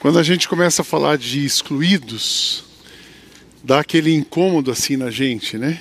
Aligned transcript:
Quando 0.00 0.18
a 0.18 0.22
gente 0.22 0.48
começa 0.48 0.80
a 0.80 0.84
falar 0.84 1.18
de 1.18 1.44
excluídos, 1.44 2.64
dá 3.62 3.80
aquele 3.80 4.10
incômodo 4.14 4.70
assim 4.70 4.96
na 4.96 5.10
gente, 5.10 5.58
né? 5.58 5.78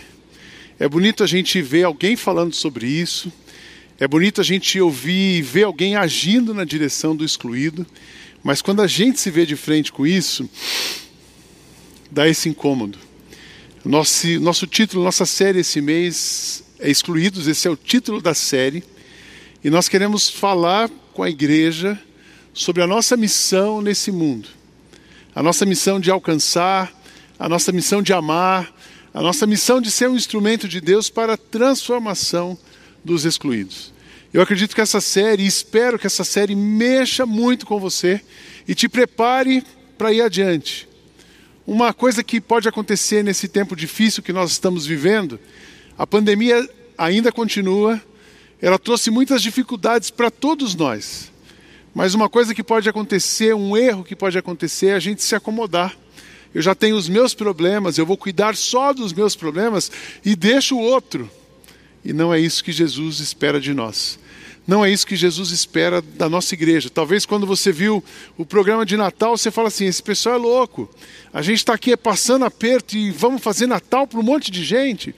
É 0.78 0.90
bonito 0.90 1.24
a 1.24 1.26
gente 1.26 1.62
ver 1.62 1.86
alguém 1.86 2.18
falando 2.18 2.54
sobre 2.54 2.86
isso, 2.86 3.32
é 3.98 4.06
bonito 4.06 4.42
a 4.42 4.44
gente 4.44 4.78
ouvir 4.82 5.38
e 5.38 5.42
ver 5.42 5.64
alguém 5.64 5.96
agindo 5.96 6.54
na 6.54 6.66
direção 6.66 7.16
do 7.16 7.24
excluído, 7.24 7.88
mas 8.44 8.62
quando 8.62 8.82
a 8.82 8.88
gente 8.88 9.22
se 9.22 9.32
vê 9.32 9.46
de 9.46 9.56
frente 9.56 9.90
com 9.90 10.06
isso, 10.06 10.50
dá 12.12 12.28
esse 12.28 12.50
incômodo. 12.50 12.98
Nosso, 13.86 14.28
nosso 14.42 14.68
título, 14.68 15.02
nossa 15.02 15.26
série 15.26 15.60
esse 15.60 15.80
mês 15.80 16.62
é 16.78 16.92
Excluídos, 16.92 17.48
esse 17.48 17.70
é 17.70 17.72
o 17.72 17.78
título 17.78 18.22
da 18.22 18.34
série, 18.34 18.84
e 19.64 19.70
nós 19.70 19.88
queremos 19.88 20.28
falar 20.28 20.90
com 21.14 21.24
a 21.24 21.30
igreja 21.30 21.98
sobre 22.54 22.82
a 22.82 22.88
nossa 22.88 23.16
missão 23.16 23.82
nesse 23.82 24.12
mundo. 24.12 24.50
A 25.34 25.44
nossa 25.44 25.66
missão 25.66 26.00
de 26.00 26.12
alcançar, 26.12 26.92
a 27.38 27.48
nossa 27.48 27.72
missão 27.72 28.02
de 28.02 28.14
amar, 28.14 28.74
a 29.14 29.22
nossa 29.22 29.48
missão 29.48 29.82
de 29.82 29.90
ser 29.90 30.10
um 30.10 30.16
instrumento 30.16 30.68
de 30.68 30.82
Deus 30.82 31.10
para 31.10 31.34
a 31.34 31.38
transformação 31.38 32.58
dos 33.04 33.26
excluídos. 33.26 33.94
Eu 34.34 34.42
acredito 34.42 34.76
que 34.76 34.82
essa 34.82 35.02
série, 35.02 35.46
espero 35.46 35.98
que 35.98 36.06
essa 36.06 36.24
série 36.24 36.56
mexa 36.56 37.26
muito 37.26 37.66
com 37.66 37.80
você 37.80 38.22
e 38.68 38.76
te 38.76 38.88
prepare 38.88 39.64
para 39.98 40.14
ir 40.14 40.22
adiante. 40.22 40.88
Uma 41.66 41.94
coisa 41.94 42.24
que 42.24 42.40
pode 42.40 42.68
acontecer 42.68 43.24
nesse 43.24 43.48
tempo 43.48 43.76
difícil 43.76 44.22
que 44.22 44.34
nós 44.34 44.52
estamos 44.52 44.86
vivendo, 44.86 45.40
a 45.98 46.06
pandemia 46.06 46.68
ainda 46.98 47.32
continua, 47.32 48.02
ela 48.62 48.78
trouxe 48.78 49.10
muitas 49.10 49.42
dificuldades 49.42 50.10
para 50.12 50.30
todos 50.30 50.76
nós. 50.76 51.29
Mas 52.00 52.14
uma 52.14 52.30
coisa 52.30 52.56
que 52.56 52.64
pode 52.64 52.88
acontecer, 52.88 53.54
um 53.54 53.76
erro 53.76 54.06
que 54.06 54.16
pode 54.16 54.38
acontecer, 54.38 54.86
é 54.86 54.94
a 54.94 55.00
gente 55.00 55.22
se 55.22 55.36
acomodar. 55.36 55.98
Eu 56.56 56.62
já 56.62 56.74
tenho 56.74 56.96
os 56.96 57.10
meus 57.10 57.34
problemas, 57.34 57.98
eu 57.98 58.06
vou 58.06 58.16
cuidar 58.16 58.56
só 58.56 58.94
dos 58.94 59.12
meus 59.12 59.36
problemas 59.36 59.92
e 60.24 60.34
deixo 60.34 60.78
o 60.78 60.82
outro. 60.82 61.30
E 62.06 62.14
não 62.14 62.34
é 62.34 62.40
isso 62.40 62.64
que 62.64 62.72
Jesus 62.72 63.20
espera 63.20 63.60
de 63.60 63.74
nós. 63.74 64.18
Não 64.66 64.86
é 64.86 64.90
isso 64.90 65.06
que 65.06 65.18
Jesus 65.18 65.52
espera 65.52 66.02
da 66.02 66.30
nossa 66.30 66.54
igreja. 66.54 66.90
Talvez 66.90 67.26
quando 67.26 67.46
você 67.46 67.70
viu 67.70 68.02
o 68.38 68.46
programa 68.46 68.86
de 68.86 68.96
Natal, 68.96 69.38
você 69.38 69.52
fala 69.52 69.68
assim: 69.68 69.84
esse 69.84 70.02
pessoal 70.02 70.36
é 70.36 70.38
louco. 70.38 70.90
A 71.34 71.42
gente 71.42 71.58
está 71.58 71.74
aqui 71.74 71.98
passando 71.98 72.46
aperto 72.46 72.96
e 72.96 73.12
vamos 73.12 73.42
fazer 73.42 73.68
Natal 73.68 74.08
para 74.08 74.22
um 74.22 74.24
monte 74.24 74.50
de 74.52 74.64
gente. 74.64 75.14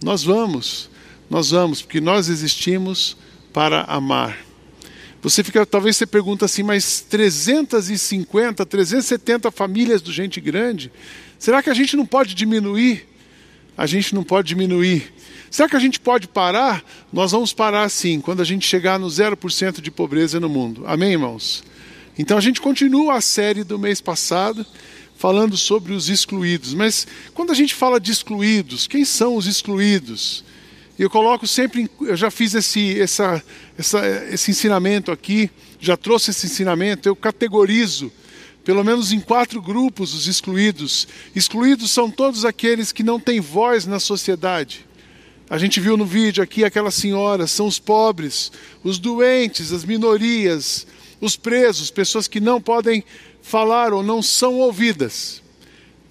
Nós 0.00 0.22
vamos, 0.22 0.88
nós 1.28 1.50
vamos, 1.50 1.82
porque 1.82 2.00
nós 2.00 2.28
existimos 2.28 3.16
para 3.52 3.82
amar. 3.82 4.53
Você 5.24 5.42
fica, 5.42 5.64
talvez 5.64 5.96
você 5.96 6.04
pergunta 6.04 6.44
assim, 6.44 6.62
mas 6.62 7.00
350, 7.00 8.66
370 8.66 9.50
famílias 9.50 10.02
do 10.02 10.12
gente 10.12 10.38
grande, 10.38 10.92
será 11.38 11.62
que 11.62 11.70
a 11.70 11.74
gente 11.74 11.96
não 11.96 12.04
pode 12.04 12.34
diminuir? 12.34 13.08
A 13.74 13.86
gente 13.86 14.14
não 14.14 14.22
pode 14.22 14.48
diminuir. 14.48 15.10
Será 15.50 15.66
que 15.66 15.76
a 15.76 15.80
gente 15.80 15.98
pode 15.98 16.28
parar? 16.28 16.84
Nós 17.10 17.32
vamos 17.32 17.54
parar 17.54 17.88
sim, 17.88 18.20
quando 18.20 18.42
a 18.42 18.44
gente 18.44 18.66
chegar 18.66 18.98
no 18.98 19.06
0% 19.06 19.80
de 19.80 19.90
pobreza 19.90 20.38
no 20.38 20.50
mundo. 20.50 20.84
Amém, 20.86 21.12
irmãos? 21.12 21.64
Então 22.18 22.36
a 22.36 22.40
gente 22.42 22.60
continua 22.60 23.14
a 23.14 23.22
série 23.22 23.64
do 23.64 23.78
mês 23.78 24.02
passado, 24.02 24.66
falando 25.16 25.56
sobre 25.56 25.94
os 25.94 26.10
excluídos. 26.10 26.74
Mas 26.74 27.06
quando 27.32 27.50
a 27.50 27.54
gente 27.54 27.74
fala 27.74 27.98
de 27.98 28.12
excluídos, 28.12 28.86
quem 28.86 29.06
são 29.06 29.36
os 29.36 29.46
excluídos? 29.46 30.44
Eu 31.02 31.10
coloco 31.10 31.46
sempre, 31.46 31.90
eu 32.02 32.16
já 32.16 32.30
fiz 32.30 32.54
esse, 32.54 33.00
essa, 33.00 33.42
essa, 33.76 34.06
esse 34.30 34.50
ensinamento 34.50 35.10
aqui, 35.10 35.50
já 35.80 35.96
trouxe 35.96 36.30
esse 36.30 36.46
ensinamento, 36.46 37.08
eu 37.08 37.16
categorizo 37.16 38.12
pelo 38.64 38.82
menos 38.82 39.12
em 39.12 39.20
quatro 39.20 39.60
grupos 39.60 40.14
os 40.14 40.26
excluídos. 40.26 41.06
Excluídos 41.36 41.90
são 41.90 42.10
todos 42.10 42.44
aqueles 42.44 42.92
que 42.92 43.02
não 43.02 43.20
têm 43.20 43.38
voz 43.38 43.84
na 43.84 44.00
sociedade. 44.00 44.86
A 45.50 45.58
gente 45.58 45.78
viu 45.78 45.96
no 45.96 46.06
vídeo 46.06 46.42
aqui 46.42 46.64
aquelas 46.64 46.94
senhoras, 46.94 47.50
são 47.50 47.66
os 47.66 47.78
pobres, 47.78 48.50
os 48.82 48.98
doentes, 48.98 49.72
as 49.72 49.84
minorias, 49.84 50.86
os 51.20 51.36
presos, 51.36 51.90
pessoas 51.90 52.26
que 52.26 52.40
não 52.40 52.60
podem 52.60 53.04
falar 53.42 53.92
ou 53.92 54.02
não 54.02 54.22
são 54.22 54.54
ouvidas. 54.54 55.43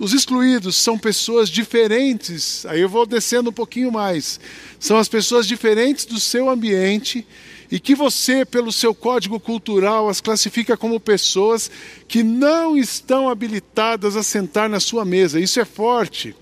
Os 0.04 0.12
excluídos 0.12 0.76
são 0.76 1.00
pessoas 1.00 1.48
diferentes, 1.48 2.66
aí 2.66 2.82
eu 2.82 2.90
vou 2.90 3.06
descendo 3.06 3.52
um 3.52 3.54
pouquinho 3.54 3.90
mais. 3.90 4.38
São 4.78 4.98
as 4.98 5.08
pessoas 5.08 5.48
diferentes 5.48 6.04
do 6.04 6.20
seu 6.20 6.50
ambiente 6.50 7.26
e 7.72 7.80
que 7.80 7.96
você, 7.96 8.44
pelo 8.44 8.70
seu 8.70 8.94
código 8.94 9.40
cultural, 9.40 10.10
as 10.10 10.20
classifica 10.20 10.76
como 10.76 11.00
pessoas 11.00 11.72
que 12.06 12.22
não 12.22 12.78
estão 12.78 13.30
habilitadas 13.30 14.18
a 14.18 14.24
sentar 14.24 14.68
na 14.68 14.82
sua 14.82 15.06
mesa. 15.06 15.40
Isso 15.40 15.58
é 15.62 15.64
forte. 15.64 16.36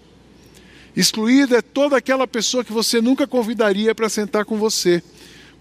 Excluída 0.96 1.58
é 1.58 1.62
toda 1.62 1.96
aquela 1.96 2.26
pessoa 2.26 2.64
que 2.64 2.74
você 2.74 3.00
nunca 3.00 3.28
convidaria 3.28 3.94
para 3.94 4.10
sentar 4.10 4.44
com 4.44 4.58
você. 4.58 5.04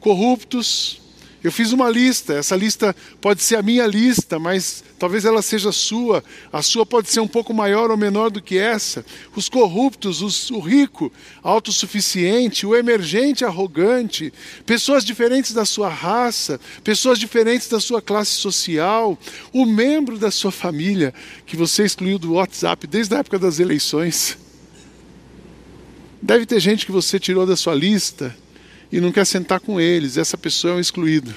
Corruptos, 0.01 1.03
eu 1.45 1.53
fiz 1.53 1.71
uma 1.71 1.91
lista, 1.91 2.33
essa 2.33 2.57
lista 2.57 2.97
pode 3.21 3.43
ser 3.43 3.57
a 3.57 3.63
minha 3.63 3.87
lista, 3.87 4.39
mas 4.39 4.85
talvez 5.01 5.25
ela 5.25 5.41
seja 5.41 5.73
sua. 5.73 6.23
A 6.53 6.61
sua 6.61 6.85
pode 6.85 7.09
ser 7.09 7.21
um 7.21 7.27
pouco 7.27 7.55
maior 7.55 7.91
ou 7.91 7.97
menor 7.97 8.31
do 8.31 8.43
que 8.43 8.59
essa. 8.59 9.05
Os 9.35 9.49
corruptos, 9.49 10.21
os, 10.21 10.51
o 10.51 10.61
rico, 10.61 11.11
autossuficiente, 11.43 12.67
o 12.67 12.77
emergente, 12.77 13.43
arrogante, 13.43 14.31
pessoas 14.67 15.03
diferentes 15.03 15.55
da 15.55 15.65
sua 15.65 15.89
raça, 15.89 16.61
pessoas 16.85 17.19
diferentes 17.19 17.67
da 17.67 17.81
sua 17.81 18.03
classe 18.03 18.33
social, 18.33 19.19
o 19.55 19.65
membro 19.65 20.19
da 20.19 20.31
sua 20.31 20.53
família 20.53 21.15
que 21.47 21.57
você 21.57 21.85
excluiu 21.85 22.19
do 22.19 22.35
WhatsApp 22.35 22.87
desde 22.87 23.15
a 23.15 23.21
época 23.21 23.39
das 23.39 23.59
eleições. 23.59 24.37
Deve 26.21 26.45
ter 26.45 26.61
gente 26.61 26.85
que 26.85 26.93
você 26.93 27.19
tirou 27.19 27.47
da 27.47 27.57
sua 27.57 27.75
lista 27.75 28.37
e 28.93 29.01
não 29.01 29.11
quer 29.11 29.25
sentar 29.25 29.61
com 29.61 29.81
eles. 29.81 30.19
Essa 30.19 30.37
pessoa 30.37 30.75
é 30.75 30.77
um 30.77 30.81
excluído. 30.81 31.35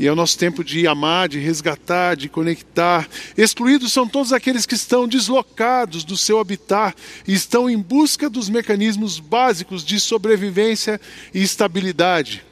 E 0.00 0.06
é 0.06 0.10
o 0.10 0.16
nosso 0.16 0.38
tempo 0.38 0.64
de 0.64 0.86
amar, 0.86 1.28
de 1.28 1.38
resgatar, 1.38 2.16
de 2.16 2.26
conectar. 2.26 3.06
Excluídos 3.36 3.92
são 3.92 4.08
todos 4.08 4.32
aqueles 4.32 4.64
que 4.64 4.74
estão 4.74 5.06
deslocados 5.06 6.04
do 6.04 6.16
seu 6.16 6.40
habitat 6.40 6.96
e 7.28 7.34
estão 7.34 7.68
em 7.68 7.76
busca 7.76 8.30
dos 8.30 8.48
mecanismos 8.48 9.20
básicos 9.20 9.84
de 9.84 10.00
sobrevivência 10.00 10.98
e 11.34 11.42
estabilidade. 11.42 12.42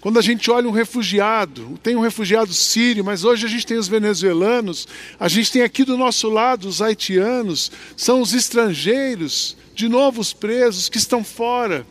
Quando 0.00 0.18
a 0.18 0.22
gente 0.22 0.50
olha 0.50 0.68
um 0.68 0.72
refugiado, 0.72 1.78
tem 1.80 1.94
um 1.94 2.00
refugiado 2.00 2.52
sírio, 2.52 3.04
mas 3.04 3.22
hoje 3.22 3.46
a 3.46 3.48
gente 3.48 3.64
tem 3.64 3.78
os 3.78 3.86
venezuelanos, 3.86 4.88
a 5.16 5.28
gente 5.28 5.52
tem 5.52 5.62
aqui 5.62 5.84
do 5.84 5.96
nosso 5.96 6.28
lado 6.28 6.66
os 6.66 6.82
haitianos, 6.82 7.70
são 7.96 8.20
os 8.20 8.34
estrangeiros, 8.34 9.56
de 9.76 9.88
novo 9.88 10.20
os 10.20 10.32
presos 10.32 10.88
que 10.88 10.98
estão 10.98 11.22
fora. 11.22 11.86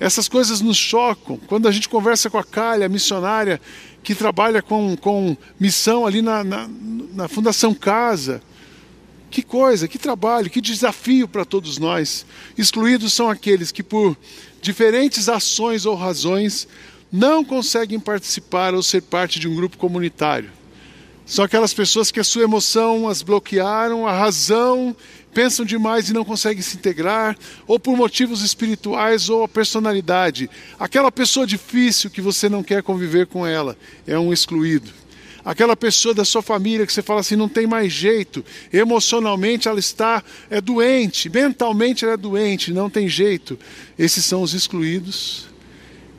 Essas 0.00 0.28
coisas 0.28 0.62
nos 0.62 0.78
chocam. 0.78 1.36
Quando 1.46 1.68
a 1.68 1.70
gente 1.70 1.86
conversa 1.86 2.30
com 2.30 2.38
a 2.38 2.42
Calha, 2.42 2.88
missionária, 2.88 3.60
que 4.02 4.14
trabalha 4.14 4.62
com, 4.62 4.96
com 4.96 5.36
missão 5.58 6.06
ali 6.06 6.22
na, 6.22 6.42
na, 6.42 6.68
na 7.14 7.28
Fundação 7.28 7.74
Casa. 7.74 8.42
Que 9.30 9.42
coisa, 9.42 9.86
que 9.86 9.98
trabalho, 9.98 10.50
que 10.50 10.60
desafio 10.60 11.28
para 11.28 11.44
todos 11.44 11.78
nós. 11.78 12.26
Excluídos 12.58 13.12
são 13.12 13.30
aqueles 13.30 13.70
que, 13.70 13.82
por 13.82 14.16
diferentes 14.60 15.28
ações 15.28 15.86
ou 15.86 15.94
razões, 15.94 16.66
não 17.12 17.44
conseguem 17.44 18.00
participar 18.00 18.74
ou 18.74 18.82
ser 18.82 19.02
parte 19.02 19.38
de 19.38 19.48
um 19.48 19.54
grupo 19.54 19.76
comunitário. 19.78 20.50
São 21.30 21.44
aquelas 21.44 21.72
pessoas 21.72 22.10
que 22.10 22.18
a 22.18 22.24
sua 22.24 22.42
emoção 22.42 23.08
as 23.08 23.22
bloquearam, 23.22 24.04
a 24.04 24.10
razão 24.10 24.96
pensam 25.32 25.64
demais 25.64 26.10
e 26.10 26.12
não 26.12 26.24
conseguem 26.24 26.60
se 26.60 26.76
integrar, 26.76 27.38
ou 27.68 27.78
por 27.78 27.96
motivos 27.96 28.42
espirituais 28.42 29.28
ou 29.28 29.44
a 29.44 29.48
personalidade. 29.48 30.50
Aquela 30.76 31.12
pessoa 31.12 31.46
difícil 31.46 32.10
que 32.10 32.20
você 32.20 32.48
não 32.48 32.64
quer 32.64 32.82
conviver 32.82 33.28
com 33.28 33.46
ela 33.46 33.76
é 34.08 34.18
um 34.18 34.32
excluído. 34.32 34.90
Aquela 35.44 35.76
pessoa 35.76 36.12
da 36.12 36.24
sua 36.24 36.42
família 36.42 36.84
que 36.84 36.92
você 36.92 37.00
fala 37.00 37.20
assim, 37.20 37.36
não 37.36 37.48
tem 37.48 37.64
mais 37.64 37.92
jeito, 37.92 38.44
emocionalmente 38.72 39.68
ela 39.68 39.78
está 39.78 40.24
é 40.50 40.60
doente, 40.60 41.30
mentalmente 41.30 42.04
ela 42.04 42.14
é 42.14 42.16
doente, 42.16 42.72
não 42.72 42.90
tem 42.90 43.08
jeito. 43.08 43.56
Esses 43.96 44.24
são 44.24 44.42
os 44.42 44.52
excluídos 44.52 45.48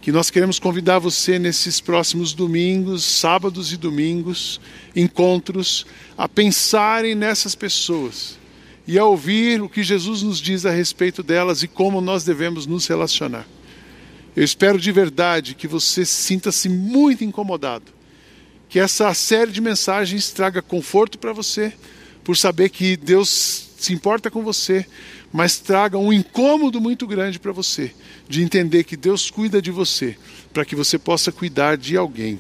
que 0.02 0.12
nós 0.12 0.32
queremos 0.32 0.58
convidar 0.58 0.98
você 0.98 1.38
nesses 1.38 1.80
próximos 1.80 2.34
domingos, 2.34 3.04
sábados 3.04 3.72
e 3.72 3.78
domingos, 3.78 4.60
encontros, 4.96 5.86
a 6.18 6.28
pensarem 6.28 7.14
nessas 7.14 7.54
pessoas 7.54 8.40
e 8.88 8.98
a 8.98 9.06
ouvir 9.06 9.62
o 9.62 9.70
que 9.70 9.84
Jesus 9.84 10.24
nos 10.24 10.40
diz 10.40 10.66
a 10.66 10.72
respeito 10.72 11.22
delas 11.22 11.62
e 11.62 11.68
como 11.68 12.02
nós 12.02 12.24
devemos 12.24 12.66
nos 12.66 12.88
relacionar. 12.88 13.48
Eu 14.36 14.44
espero 14.44 14.80
de 14.80 14.92
verdade 14.92 15.54
que 15.54 15.68
você 15.68 16.04
sinta-se 16.04 16.68
muito 16.68 17.24
incomodado, 17.24 17.92
que 18.68 18.80
essa 18.80 19.14
série 19.14 19.52
de 19.52 19.62
mensagens 19.62 20.32
traga 20.32 20.64
conforto 20.64 21.20
para 21.20 21.32
você, 21.32 21.74
por 22.24 22.36
saber 22.36 22.70
que 22.70 22.98
Deus 22.98 23.70
se 23.78 23.94
importa 23.94 24.32
com 24.32 24.42
você, 24.42 24.86
mas 25.32 25.60
traga 25.60 25.98
um 25.98 26.12
incômodo 26.12 26.82
muito 26.82 27.08
grande 27.08 27.40
para 27.40 27.52
você, 27.52 27.92
de 28.28 28.42
entender 28.42 28.84
que 28.84 28.98
Deus 28.98 29.30
cuida 29.30 29.62
de 29.62 29.72
você, 29.72 30.18
para 30.54 30.66
que 30.66 30.76
você 30.76 30.98
possa 30.98 31.32
cuidar 31.32 31.78
de 31.78 31.96
alguém. 31.96 32.40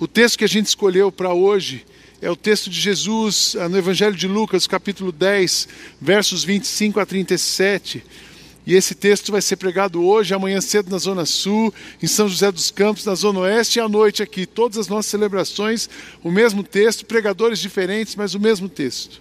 O 0.00 0.08
texto 0.08 0.38
que 0.38 0.44
a 0.44 0.48
gente 0.48 0.66
escolheu 0.66 1.12
para 1.12 1.32
hoje 1.32 1.84
é 2.20 2.30
o 2.30 2.36
texto 2.36 2.70
de 2.70 2.80
Jesus 2.80 3.54
no 3.70 3.76
Evangelho 3.76 4.16
de 4.16 4.26
Lucas, 4.26 4.66
capítulo 4.66 5.12
10, 5.12 5.68
versos 6.00 6.42
25 6.42 6.98
a 6.98 7.06
37. 7.06 8.02
E 8.66 8.74
esse 8.74 8.94
texto 8.94 9.30
vai 9.30 9.42
ser 9.42 9.56
pregado 9.56 10.02
hoje, 10.02 10.32
amanhã 10.32 10.58
cedo 10.60 10.90
na 10.90 10.96
Zona 10.96 11.26
Sul, 11.26 11.72
em 12.02 12.06
São 12.06 12.26
José 12.26 12.50
dos 12.50 12.70
Campos, 12.70 13.04
na 13.04 13.14
Zona 13.14 13.40
Oeste, 13.40 13.78
e 13.78 13.82
à 13.82 13.88
noite 13.88 14.22
aqui. 14.22 14.46
Todas 14.46 14.78
as 14.78 14.88
nossas 14.88 15.10
celebrações, 15.10 15.88
o 16.22 16.30
mesmo 16.30 16.62
texto, 16.62 17.04
pregadores 17.04 17.58
diferentes, 17.58 18.16
mas 18.16 18.34
o 18.34 18.40
mesmo 18.40 18.68
texto. 18.70 19.20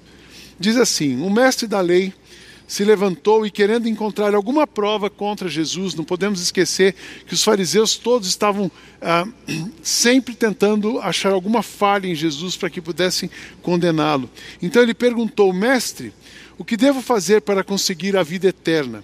Diz 0.57 0.77
assim: 0.77 1.17
Um 1.17 1.29
mestre 1.29 1.67
da 1.67 1.81
lei 1.81 2.13
se 2.67 2.83
levantou 2.83 3.45
e, 3.45 3.51
querendo 3.51 3.87
encontrar 3.87 4.33
alguma 4.33 4.65
prova 4.65 5.09
contra 5.09 5.49
Jesus, 5.49 5.93
não 5.95 6.03
podemos 6.03 6.41
esquecer 6.41 6.95
que 7.27 7.33
os 7.33 7.43
fariseus 7.43 7.95
todos 7.95 8.27
estavam 8.27 8.71
ah, 9.01 9.27
sempre 9.81 10.35
tentando 10.35 10.99
achar 10.99 11.33
alguma 11.33 11.61
falha 11.61 12.07
em 12.07 12.15
Jesus 12.15 12.55
para 12.55 12.69
que 12.69 12.81
pudessem 12.81 13.29
condená-lo. 13.61 14.29
Então 14.61 14.81
ele 14.81 14.93
perguntou: 14.93 15.51
Mestre, 15.53 16.13
o 16.57 16.63
que 16.63 16.77
devo 16.77 17.01
fazer 17.01 17.41
para 17.41 17.63
conseguir 17.63 18.15
a 18.15 18.23
vida 18.23 18.47
eterna? 18.47 19.03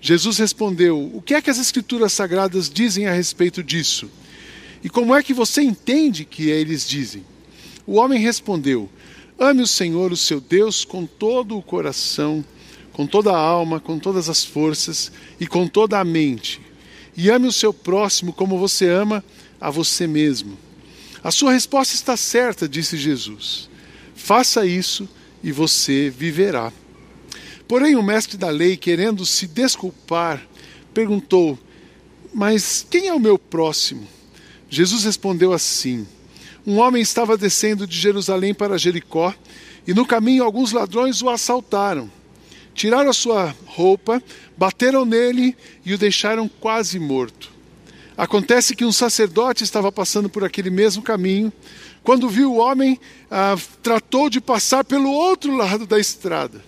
Jesus 0.00 0.38
respondeu: 0.38 1.10
O 1.14 1.22
que 1.22 1.34
é 1.34 1.40
que 1.40 1.50
as 1.50 1.58
Escrituras 1.58 2.12
Sagradas 2.12 2.68
dizem 2.68 3.06
a 3.06 3.12
respeito 3.12 3.62
disso? 3.62 4.10
E 4.82 4.88
como 4.88 5.14
é 5.14 5.22
que 5.22 5.34
você 5.34 5.62
entende 5.62 6.24
que 6.24 6.48
eles 6.48 6.86
dizem? 6.86 7.24
O 7.86 7.94
homem 7.94 8.20
respondeu: 8.20 8.88
Ame 9.38 9.62
o 9.62 9.66
Senhor, 9.66 10.12
o 10.12 10.16
seu 10.16 10.40
Deus, 10.40 10.84
com 10.84 11.06
todo 11.06 11.56
o 11.56 11.62
coração, 11.62 12.44
com 12.98 13.06
toda 13.06 13.30
a 13.30 13.38
alma, 13.38 13.78
com 13.78 13.96
todas 13.96 14.28
as 14.28 14.44
forças 14.44 15.12
e 15.38 15.46
com 15.46 15.68
toda 15.68 16.00
a 16.00 16.04
mente. 16.04 16.60
E 17.16 17.30
ame 17.30 17.46
o 17.46 17.52
seu 17.52 17.72
próximo 17.72 18.32
como 18.32 18.58
você 18.58 18.88
ama 18.88 19.24
a 19.60 19.70
você 19.70 20.04
mesmo. 20.04 20.58
A 21.22 21.30
sua 21.30 21.52
resposta 21.52 21.94
está 21.94 22.16
certa, 22.16 22.68
disse 22.68 22.96
Jesus. 22.96 23.70
Faça 24.16 24.66
isso 24.66 25.08
e 25.44 25.52
você 25.52 26.10
viverá. 26.10 26.72
Porém, 27.68 27.94
o 27.94 28.02
mestre 28.02 28.36
da 28.36 28.50
lei, 28.50 28.76
querendo 28.76 29.24
se 29.24 29.46
desculpar, 29.46 30.44
perguntou: 30.92 31.56
Mas 32.34 32.84
quem 32.90 33.06
é 33.06 33.14
o 33.14 33.20
meu 33.20 33.38
próximo? 33.38 34.08
Jesus 34.68 35.04
respondeu 35.04 35.52
assim: 35.52 36.04
Um 36.66 36.78
homem 36.78 37.00
estava 37.00 37.38
descendo 37.38 37.86
de 37.86 37.96
Jerusalém 37.96 38.52
para 38.52 38.76
Jericó, 38.76 39.32
e 39.86 39.94
no 39.94 40.04
caminho 40.04 40.42
alguns 40.42 40.72
ladrões 40.72 41.22
o 41.22 41.28
assaltaram. 41.28 42.17
Tiraram 42.78 43.10
a 43.10 43.12
sua 43.12 43.52
roupa, 43.66 44.22
bateram 44.56 45.04
nele 45.04 45.56
e 45.84 45.92
o 45.92 45.98
deixaram 45.98 46.46
quase 46.46 46.96
morto. 46.96 47.50
Acontece 48.16 48.76
que 48.76 48.84
um 48.84 48.92
sacerdote 48.92 49.64
estava 49.64 49.90
passando 49.90 50.28
por 50.28 50.44
aquele 50.44 50.70
mesmo 50.70 51.02
caminho. 51.02 51.52
Quando 52.04 52.28
viu 52.28 52.52
o 52.52 52.58
homem, 52.58 52.96
ah, 53.28 53.56
tratou 53.82 54.30
de 54.30 54.40
passar 54.40 54.84
pelo 54.84 55.10
outro 55.10 55.56
lado 55.56 55.88
da 55.88 55.98
estrada. 55.98 56.62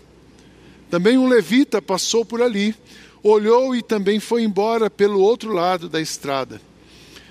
Também 0.90 1.16
um 1.16 1.28
levita 1.28 1.80
passou 1.80 2.24
por 2.24 2.42
ali, 2.42 2.74
olhou 3.22 3.76
e 3.76 3.80
também 3.80 4.18
foi 4.18 4.42
embora 4.42 4.90
pelo 4.90 5.20
outro 5.20 5.52
lado 5.52 5.88
da 5.88 6.00
estrada. 6.00 6.60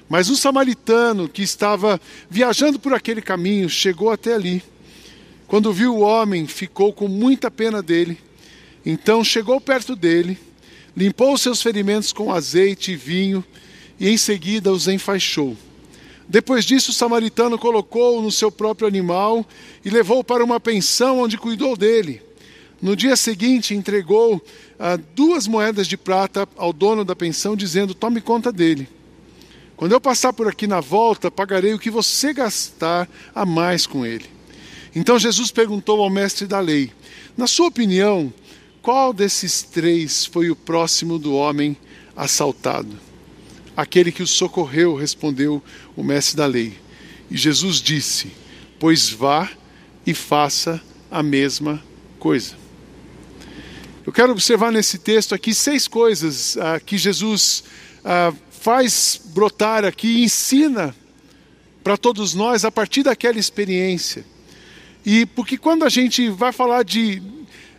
Mas 0.08 0.30
um 0.30 0.36
samaritano 0.38 1.28
que 1.28 1.42
estava 1.42 2.00
viajando 2.30 2.80
por 2.80 2.94
aquele 2.94 3.22
caminho 3.22 3.68
chegou 3.70 4.10
até 4.10 4.36
ali. 4.36 4.64
Quando 5.48 5.74
viu 5.74 5.98
o 5.98 6.00
homem, 6.00 6.48
ficou 6.48 6.94
com 6.94 7.10
muita 7.10 7.52
pena 7.52 7.84
dele. 7.84 8.29
Então 8.86 9.24
chegou 9.24 9.60
perto 9.60 9.96
dele, 9.96 10.38
limpou 10.96 11.34
os 11.34 11.42
seus 11.42 11.62
ferimentos 11.62 12.12
com 12.12 12.32
azeite 12.32 12.92
e 12.92 12.96
vinho 12.96 13.44
e 14.00 14.10
em 14.10 14.18
seguida 14.18 14.72
os 14.72 14.88
enfaixou. 14.88 15.56
Depois 16.28 16.64
disso, 16.64 16.92
o 16.92 16.94
samaritano 16.94 17.58
colocou-o 17.58 18.22
no 18.22 18.32
seu 18.32 18.52
próprio 18.52 18.88
animal 18.88 19.46
e 19.84 19.90
levou-o 19.90 20.24
para 20.24 20.44
uma 20.44 20.60
pensão 20.60 21.20
onde 21.20 21.38
cuidou 21.38 21.76
dele. 21.76 22.22
No 22.82 22.96
dia 22.96 23.16
seguinte, 23.16 23.74
entregou 23.74 24.42
ah, 24.80 24.98
duas 25.16 25.48
moedas 25.48 25.88
de 25.88 25.98
prata 25.98 26.48
ao 26.56 26.72
dono 26.72 27.04
da 27.04 27.16
pensão, 27.16 27.56
dizendo: 27.56 27.94
Tome 27.94 28.22
conta 28.22 28.52
dele. 28.52 28.88
Quando 29.76 29.94
eu 29.94 30.00
passar 30.00 30.32
por 30.32 30.48
aqui 30.48 30.68
na 30.68 30.80
volta, 30.80 31.32
pagarei 31.32 31.74
o 31.74 31.80
que 31.80 31.90
você 31.90 32.32
gastar 32.32 33.10
a 33.34 33.46
mais 33.46 33.88
com 33.88 34.06
ele. 34.06 34.26
Então 34.96 35.18
Jesus 35.18 35.52
perguntou 35.52 36.02
ao 36.02 36.10
mestre 36.10 36.46
da 36.46 36.60
lei: 36.60 36.92
Na 37.36 37.48
sua 37.48 37.68
opinião, 37.68 38.32
qual 38.90 39.14
desses 39.14 39.62
três 39.62 40.26
foi 40.26 40.50
o 40.50 40.56
próximo 40.56 41.20
do 41.20 41.36
homem 41.36 41.78
assaltado? 42.16 42.98
Aquele 43.78 44.12
que 44.12 44.24
o 44.24 44.28
socorreu, 44.28 44.96
respondeu 44.96 45.62
o 45.96 46.04
mestre 46.04 46.36
da 46.36 46.48
lei. 46.48 46.76
E 47.30 47.38
Jesus 47.38 47.84
disse: 47.84 48.32
Pois 48.80 49.08
vá 49.08 49.48
e 50.08 50.16
faça 50.16 50.82
a 51.12 51.22
mesma 51.22 51.80
coisa. 52.18 52.56
Eu 54.08 54.12
quero 54.12 54.32
observar 54.32 54.72
nesse 54.72 54.98
texto 54.98 55.36
aqui 55.36 55.54
seis 55.54 55.88
coisas 55.88 56.58
ah, 56.58 56.80
que 56.80 56.98
Jesus 56.98 57.66
ah, 58.04 58.34
faz 58.50 59.22
brotar 59.24 59.86
aqui 59.86 60.24
ensina 60.24 60.96
para 61.84 61.96
todos 61.96 62.34
nós 62.34 62.66
a 62.66 62.72
partir 62.72 63.04
daquela 63.04 63.38
experiência. 63.38 64.26
E 65.06 65.28
porque 65.28 65.60
quando 65.60 65.86
a 65.86 65.90
gente 65.90 66.28
vai 66.30 66.52
falar 66.52 66.82
de, 66.82 67.22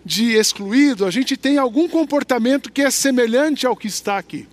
de 0.04 0.32
excluído, 0.32 1.04
a 1.04 1.10
gente 1.10 1.36
tem 1.36 1.58
algum 1.58 1.88
comportamento 1.88 2.72
que 2.72 2.82
é 2.82 2.90
semelhante 2.90 3.66
ao 3.66 3.76
que 3.76 3.86
está 3.86 4.18
aqui. 4.18 4.48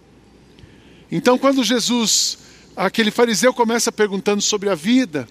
Então, 1.11 1.37
quando 1.37 1.63
Jesus, 1.63 2.37
aquele 2.75 3.11
fariseu, 3.11 3.53
começa 3.53 3.91
perguntando 3.91 4.41
sobre 4.41 4.69
a 4.69 4.75
vida, 4.75 5.27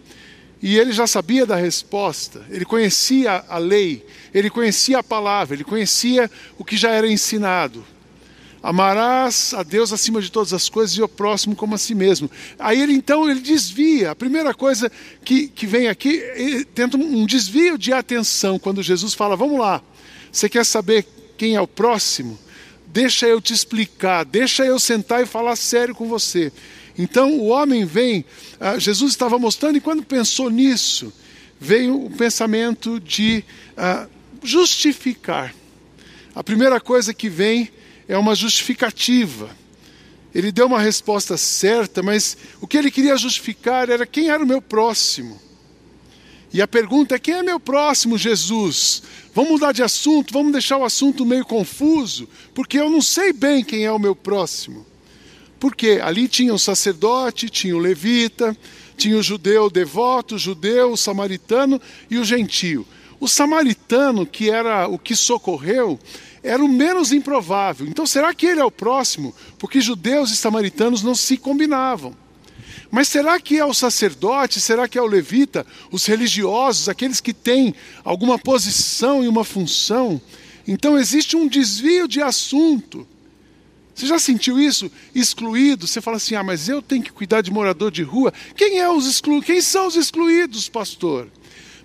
e 0.63 0.79
ele 0.79 0.93
já 0.93 1.07
sabia 1.07 1.45
da 1.45 1.57
resposta, 1.57 2.45
ele 2.51 2.65
conhecia 2.65 3.45
a 3.49 3.59
lei, 3.59 4.07
ele 4.33 4.49
conhecia 4.49 4.99
a 4.99 5.03
palavra, 5.03 5.55
ele 5.55 5.65
conhecia 5.65 6.31
o 6.59 6.65
que 6.65 6.77
já 6.77 6.91
era 6.91 7.11
ensinado. 7.11 7.85
Amarás 8.63 9.55
a 9.55 9.63
Deus 9.63 9.93
acima 9.93 10.21
de 10.21 10.33
todas 10.33 10.53
as 10.53 10.69
coisas 10.69 10.97
e 10.97 11.03
o 11.03 11.07
próximo 11.07 11.55
como 11.55 11.77
a 11.77 11.79
si 11.79 11.95
mesmo. 11.95 12.29
Aí 12.59 12.81
ele 12.81 12.95
então 12.95 13.31
ele 13.31 13.39
desvia. 13.39 14.11
A 14.11 14.15
primeira 14.17 14.53
coisa 14.53 14.91
que, 15.25 15.47
que 15.47 15.67
vem 15.67 15.87
aqui, 15.87 16.21
tenta 16.75 16.97
um 16.97 17.25
desvio 17.27 17.79
de 17.79 17.93
atenção 17.93 18.59
quando 18.59 18.83
Jesus 18.83 19.15
fala: 19.15 19.37
Vamos 19.37 19.61
lá, 19.61 19.81
você 20.37 20.51
quer 20.51 20.67
saber 20.67 21.07
quem 21.39 21.57
é 21.57 21.61
o 21.61 21.67
próximo? 21.67 22.39
Deixa 22.89 23.27
eu 23.27 23.41
te 23.41 23.55
explicar, 23.55 24.23
deixa 24.23 24.67
eu 24.67 24.79
sentar 24.79 25.23
e 25.23 25.27
falar 25.27 25.57
sério 25.57 25.95
com 25.95 26.07
você. 26.07 26.53
Então 26.99 27.39
o 27.39 27.47
homem 27.47 27.87
vem, 27.87 28.23
ah, 28.61 28.79
Jesus 28.79 29.13
estava 29.13 29.39
mostrando, 29.39 29.77
e 29.77 29.81
quando 29.81 30.03
pensou 30.03 30.51
nisso, 30.51 31.11
veio 31.59 32.05
o 32.05 32.11
pensamento 32.11 33.01
de 33.01 33.43
ah, 33.79 34.07
justificar. 34.43 35.55
A 36.35 36.45
primeira 36.45 36.79
coisa 36.81 37.15
que 37.15 37.31
vem 37.31 37.71
é 38.07 38.19
uma 38.19 38.35
justificativa. 38.35 39.49
Ele 40.35 40.53
deu 40.53 40.67
uma 40.67 40.81
resposta 40.81 41.39
certa, 41.39 42.03
mas 42.03 42.37
o 42.61 42.67
que 42.67 42.77
ele 42.77 42.91
queria 42.91 43.17
justificar 43.17 43.89
era 43.89 44.05
quem 44.05 44.29
era 44.29 44.45
o 44.45 44.47
meu 44.47 44.61
próximo. 44.61 45.41
E 46.57 46.63
a 46.63 46.67
pergunta 46.67 47.15
é: 47.15 47.19
quem 47.19 47.35
é 47.35 47.43
meu 47.43 47.61
próximo, 47.61 48.17
Jesus? 48.17 49.03
Vamos 49.35 49.51
mudar 49.51 49.73
de 49.73 49.83
assunto, 49.83 50.33
vamos 50.33 50.53
deixar 50.53 50.79
o 50.79 50.87
assunto 50.87 51.27
meio 51.27 51.45
confuso, 51.45 52.27
porque 52.55 52.79
eu 52.79 52.89
não 52.89 53.03
sei 53.03 53.31
bem 53.31 53.63
quem 53.63 53.85
é 53.85 53.93
o 53.93 53.99
meu 53.99 54.17
próximo. 54.17 54.87
Porque 55.61 56.01
ali 56.03 56.27
tinha 56.27 56.55
o 56.55 56.59
sacerdote, 56.59 57.51
tinha 57.51 57.77
o 57.77 57.79
levita, 57.79 58.57
tinha 58.97 59.19
o 59.19 59.23
judeu 59.23 59.69
devoto, 59.69 60.37
o 60.37 60.39
judeu, 60.39 60.93
o 60.93 60.97
samaritano 60.97 61.79
e 62.11 62.17
o 62.17 62.25
gentio. 62.25 62.87
O 63.21 63.29
samaritano, 63.29 64.25
que 64.25 64.49
era 64.49 64.89
o 64.89 64.99
que 64.99 65.15
socorreu, 65.15 66.01
era 66.43 66.65
o 66.65 66.69
menos 66.69 67.13
improvável. 67.13 67.87
Então, 67.87 68.07
será 68.07 68.33
que 68.33 68.47
ele 68.47 68.61
é 68.61 68.65
o 68.65 68.71
próximo? 68.71 69.35
Porque 69.59 69.79
judeus 69.79 70.31
e 70.31 70.37
samaritanos 70.37 71.03
não 71.03 71.15
se 71.15 71.37
combinavam. 71.37 72.17
Mas 72.91 73.09
será 73.09 73.41
que 73.41 73.59
é 73.59 73.65
o 73.65 73.75
sacerdote? 73.75 74.61
Será 74.61 74.89
que 74.89 74.99
é 74.99 75.03
o 75.03 75.07
levita? 75.07 75.67
Os 75.91 76.07
religiosos, 76.07 76.89
aqueles 76.89 77.21
que 77.21 77.35
têm 77.35 77.75
alguma 78.05 78.39
posição 78.39 79.25
e 79.25 79.29
uma 79.29 79.45
função? 79.45 80.21
Então, 80.67 80.99
existe 80.99 81.37
um 81.37 81.47
desvio 81.47 82.09
de 82.09 82.21
assunto. 82.21 83.07
Você 83.97 84.07
já 84.07 84.19
sentiu 84.19 84.59
isso? 84.59 84.91
Excluído? 85.15 85.87
Você 85.87 86.03
fala 86.03 86.19
assim: 86.19 86.35
ah, 86.35 86.43
mas 86.43 86.69
eu 86.69 86.83
tenho 86.83 87.03
que 87.03 87.11
cuidar 87.11 87.41
de 87.41 87.51
morador 87.51 87.91
de 87.91 88.03
rua. 88.03 88.33
Quem 88.55 88.79
é 88.79 88.91
os 88.91 89.07
excluídos? 89.07 89.47
Quem 89.47 89.61
são 89.63 89.87
os 89.87 89.97
excluídos, 89.97 90.69
pastor? 90.69 91.29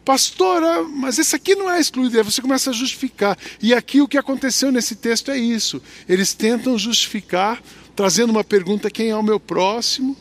Pastor, 0.04 0.62
ah, 0.62 0.84
mas 0.84 1.20
esse 1.20 1.36
aqui 1.36 1.56
não 1.56 1.72
é 1.72 1.80
excluído. 1.80 2.18
Aí 2.18 2.24
você 2.24 2.42
começa 2.42 2.72
a 2.72 2.74
justificar. 2.74 3.38
E 3.62 3.74
aqui 3.74 4.02
o 4.02 4.08
que 4.10 4.18
aconteceu 4.18 4.74
nesse 4.74 4.96
texto 4.96 5.32
é 5.32 5.38
isso. 5.38 5.82
Eles 6.10 6.34
tentam 6.34 6.78
justificar, 6.78 7.64
trazendo 7.96 8.32
uma 8.32 8.44
pergunta: 8.44 8.92
quem 8.92 9.10
é 9.10 9.16
o 9.16 9.24
meu 9.24 9.40
próximo? 9.40 10.18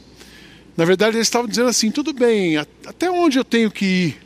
Na 0.81 0.87
verdade, 0.87 1.19
eles 1.19 1.27
estavam 1.27 1.47
dizendo 1.47 1.69
assim: 1.69 1.91
tudo 1.91 2.15
bem, 2.15 2.57
até 2.57 3.11
onde 3.11 3.39
eu 3.39 3.45
tenho 3.45 3.71
que 3.71 3.85
ir? 3.85 4.23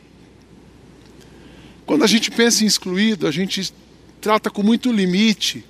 Quando 1.85 2.03
a 2.03 2.07
gente 2.07 2.31
pensa 2.31 2.63
em 2.63 2.67
excluído, 2.67 3.27
a 3.27 3.31
gente 3.31 3.73
trata 4.21 4.49
com 4.49 4.63
muito 4.63 4.89
limite 4.91 5.65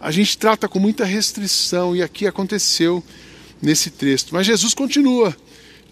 a 0.00 0.10
gente 0.10 0.38
trata 0.38 0.66
com 0.66 0.78
muita 0.78 1.04
restrição, 1.04 1.94
e 1.94 2.02
aqui 2.02 2.26
aconteceu 2.26 3.04
nesse 3.60 3.90
texto. 3.90 4.32
Mas 4.32 4.46
Jesus 4.46 4.72
continua. 4.72 5.36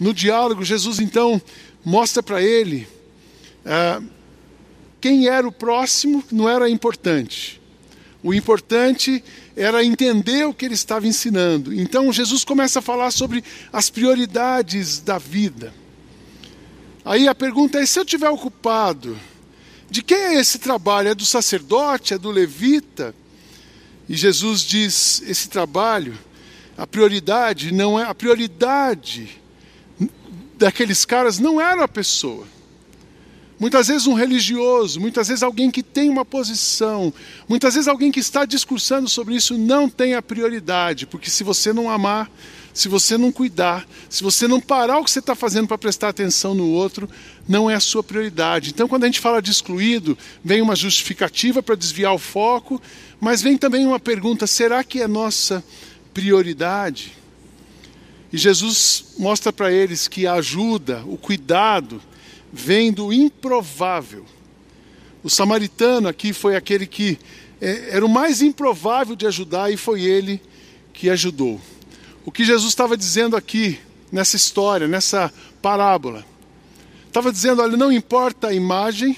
No 0.00 0.14
diálogo, 0.14 0.64
Jesus 0.64 0.98
então 0.98 1.42
mostra 1.84 2.22
para 2.22 2.42
ele 2.42 2.88
Ah, 3.66 4.00
quem 5.00 5.28
era 5.28 5.46
o 5.46 5.52
próximo 5.52 6.24
não 6.32 6.48
era 6.48 6.70
importante. 6.70 7.60
O 8.22 8.32
importante 8.32 9.22
era 9.58 9.84
entender 9.84 10.46
o 10.46 10.54
que 10.54 10.64
ele 10.64 10.74
estava 10.74 11.06
ensinando. 11.06 11.74
Então 11.74 12.12
Jesus 12.12 12.44
começa 12.44 12.78
a 12.78 12.82
falar 12.82 13.10
sobre 13.10 13.42
as 13.72 13.90
prioridades 13.90 15.00
da 15.00 15.18
vida. 15.18 15.74
Aí 17.04 17.26
a 17.26 17.34
pergunta 17.34 17.78
é: 17.78 17.86
se 17.86 17.98
eu 17.98 18.04
estiver 18.04 18.30
ocupado, 18.30 19.18
de 19.90 20.02
quem 20.02 20.16
é 20.16 20.34
esse 20.34 20.58
trabalho? 20.58 21.08
É 21.08 21.14
do 21.14 21.24
sacerdote? 21.24 22.14
É 22.14 22.18
do 22.18 22.30
levita? 22.30 23.14
E 24.08 24.16
Jesus 24.16 24.60
diz: 24.60 25.22
esse 25.26 25.48
trabalho, 25.48 26.16
a 26.76 26.86
prioridade 26.86 27.72
não 27.72 27.98
é 27.98 28.04
a 28.04 28.14
prioridade 28.14 29.38
daqueles 30.58 31.04
caras 31.04 31.38
não 31.38 31.60
era 31.60 31.84
a 31.84 31.88
pessoa. 31.88 32.46
Muitas 33.58 33.88
vezes 33.88 34.06
um 34.06 34.14
religioso, 34.14 35.00
muitas 35.00 35.26
vezes 35.28 35.42
alguém 35.42 35.70
que 35.70 35.82
tem 35.82 36.08
uma 36.08 36.24
posição, 36.24 37.12
muitas 37.48 37.74
vezes 37.74 37.88
alguém 37.88 38.12
que 38.12 38.20
está 38.20 38.44
discursando 38.44 39.08
sobre 39.08 39.34
isso 39.34 39.58
não 39.58 39.88
tem 39.88 40.14
a 40.14 40.22
prioridade, 40.22 41.06
porque 41.06 41.28
se 41.28 41.42
você 41.42 41.72
não 41.72 41.90
amar, 41.90 42.30
se 42.72 42.88
você 42.88 43.18
não 43.18 43.32
cuidar, 43.32 43.84
se 44.08 44.22
você 44.22 44.46
não 44.46 44.60
parar 44.60 44.98
o 44.98 45.04
que 45.04 45.10
você 45.10 45.18
está 45.18 45.34
fazendo 45.34 45.66
para 45.66 45.76
prestar 45.76 46.10
atenção 46.10 46.54
no 46.54 46.68
outro, 46.68 47.10
não 47.48 47.68
é 47.68 47.74
a 47.74 47.80
sua 47.80 48.04
prioridade. 48.04 48.70
Então, 48.70 48.86
quando 48.86 49.02
a 49.02 49.06
gente 49.06 49.18
fala 49.18 49.42
de 49.42 49.50
excluído, 49.50 50.16
vem 50.44 50.62
uma 50.62 50.76
justificativa 50.76 51.60
para 51.60 51.74
desviar 51.74 52.14
o 52.14 52.18
foco, 52.18 52.80
mas 53.20 53.42
vem 53.42 53.58
também 53.58 53.84
uma 53.84 53.98
pergunta: 53.98 54.46
será 54.46 54.84
que 54.84 55.02
é 55.02 55.08
nossa 55.08 55.64
prioridade? 56.14 57.18
E 58.32 58.38
Jesus 58.38 59.06
mostra 59.18 59.52
para 59.52 59.72
eles 59.72 60.06
que 60.06 60.24
a 60.24 60.34
ajuda, 60.34 61.02
o 61.06 61.16
cuidado, 61.16 62.00
vem 62.52 62.92
do 62.92 63.12
improvável. 63.12 64.24
O 65.22 65.30
samaritano 65.30 66.08
aqui 66.08 66.32
foi 66.32 66.56
aquele 66.56 66.86
que 66.86 67.18
é, 67.60 67.96
era 67.96 68.06
o 68.06 68.08
mais 68.08 68.40
improvável 68.40 69.16
de 69.16 69.26
ajudar 69.26 69.72
e 69.72 69.76
foi 69.76 70.02
ele 70.02 70.40
que 70.92 71.10
ajudou. 71.10 71.60
O 72.24 72.30
que 72.30 72.44
Jesus 72.44 72.68
estava 72.68 72.96
dizendo 72.96 73.36
aqui, 73.36 73.78
nessa 74.12 74.36
história, 74.36 74.86
nessa 74.86 75.32
parábola, 75.60 76.24
estava 77.06 77.32
dizendo: 77.32 77.62
olha, 77.62 77.76
não 77.76 77.92
importa 77.92 78.48
a 78.48 78.54
imagem, 78.54 79.16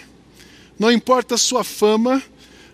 não 0.79 0.91
importa 0.91 1.35
a 1.35 1.39
sua 1.39 1.63
fama, 1.63 2.23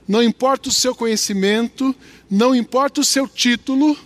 não 0.07 0.23
importa 0.23 0.69
o 0.69 0.73
seu 0.73 0.95
conhecimento, 0.95 1.95
não 2.31 2.55
importa 2.55 3.01
o 3.01 3.05
seu 3.05 3.27
título, 3.27 3.97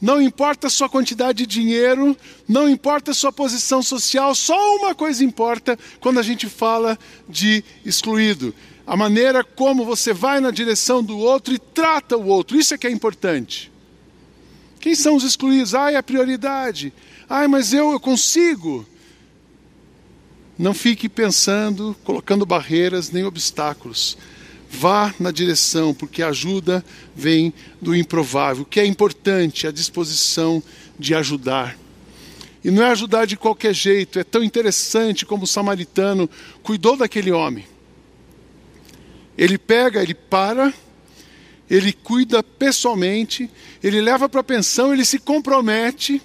não 0.00 0.20
importa 0.20 0.66
a 0.66 0.70
sua 0.70 0.88
quantidade 0.88 1.44
de 1.44 1.46
dinheiro, 1.46 2.16
não 2.48 2.68
importa 2.68 3.10
a 3.10 3.14
sua 3.14 3.30
posição 3.30 3.82
social, 3.82 4.34
só 4.34 4.76
uma 4.76 4.94
coisa 4.94 5.22
importa 5.22 5.78
quando 6.00 6.18
a 6.18 6.22
gente 6.22 6.48
fala 6.48 6.98
de 7.28 7.62
excluído: 7.84 8.54
a 8.86 8.96
maneira 8.96 9.44
como 9.44 9.84
você 9.84 10.12
vai 10.12 10.40
na 10.40 10.50
direção 10.50 11.04
do 11.04 11.18
outro 11.18 11.52
e 11.52 11.58
trata 11.58 12.16
o 12.16 12.26
outro. 12.26 12.58
Isso 12.58 12.72
é 12.72 12.78
que 12.78 12.86
é 12.86 12.90
importante. 12.90 13.70
Quem 14.80 14.94
são 14.94 15.14
os 15.14 15.24
excluídos? 15.24 15.74
Ai, 15.74 15.94
a 15.94 16.02
prioridade. 16.02 16.92
Ai, 17.28 17.46
mas 17.46 17.74
eu, 17.74 17.92
eu 17.92 18.00
consigo. 18.00 18.86
Não 20.58 20.72
fique 20.72 21.08
pensando, 21.08 21.94
colocando 22.02 22.46
barreiras 22.46 23.10
nem 23.10 23.24
obstáculos. 23.24 24.16
Vá 24.72 25.12
na 25.18 25.32
direção, 25.32 25.92
porque 25.92 26.22
a 26.22 26.28
ajuda 26.28 26.84
vem 27.14 27.52
do 27.82 27.94
improvável. 27.94 28.62
O 28.62 28.66
que 28.66 28.78
é 28.78 28.86
importante, 28.86 29.66
a 29.66 29.72
disposição 29.72 30.62
de 30.96 31.12
ajudar. 31.14 31.76
E 32.62 32.70
não 32.70 32.84
é 32.84 32.90
ajudar 32.90 33.24
de 33.24 33.36
qualquer 33.36 33.74
jeito, 33.74 34.18
é 34.18 34.24
tão 34.24 34.44
interessante 34.44 35.26
como 35.26 35.42
o 35.42 35.46
samaritano 35.46 36.30
cuidou 36.62 36.96
daquele 36.96 37.32
homem. 37.32 37.66
Ele 39.36 39.58
pega, 39.58 40.02
ele 40.02 40.14
para, 40.14 40.72
ele 41.68 41.92
cuida 41.92 42.42
pessoalmente, 42.42 43.50
ele 43.82 44.00
leva 44.00 44.28
para 44.28 44.40
a 44.40 44.44
pensão, 44.44 44.92
ele 44.92 45.04
se 45.04 45.18
compromete 45.18 46.22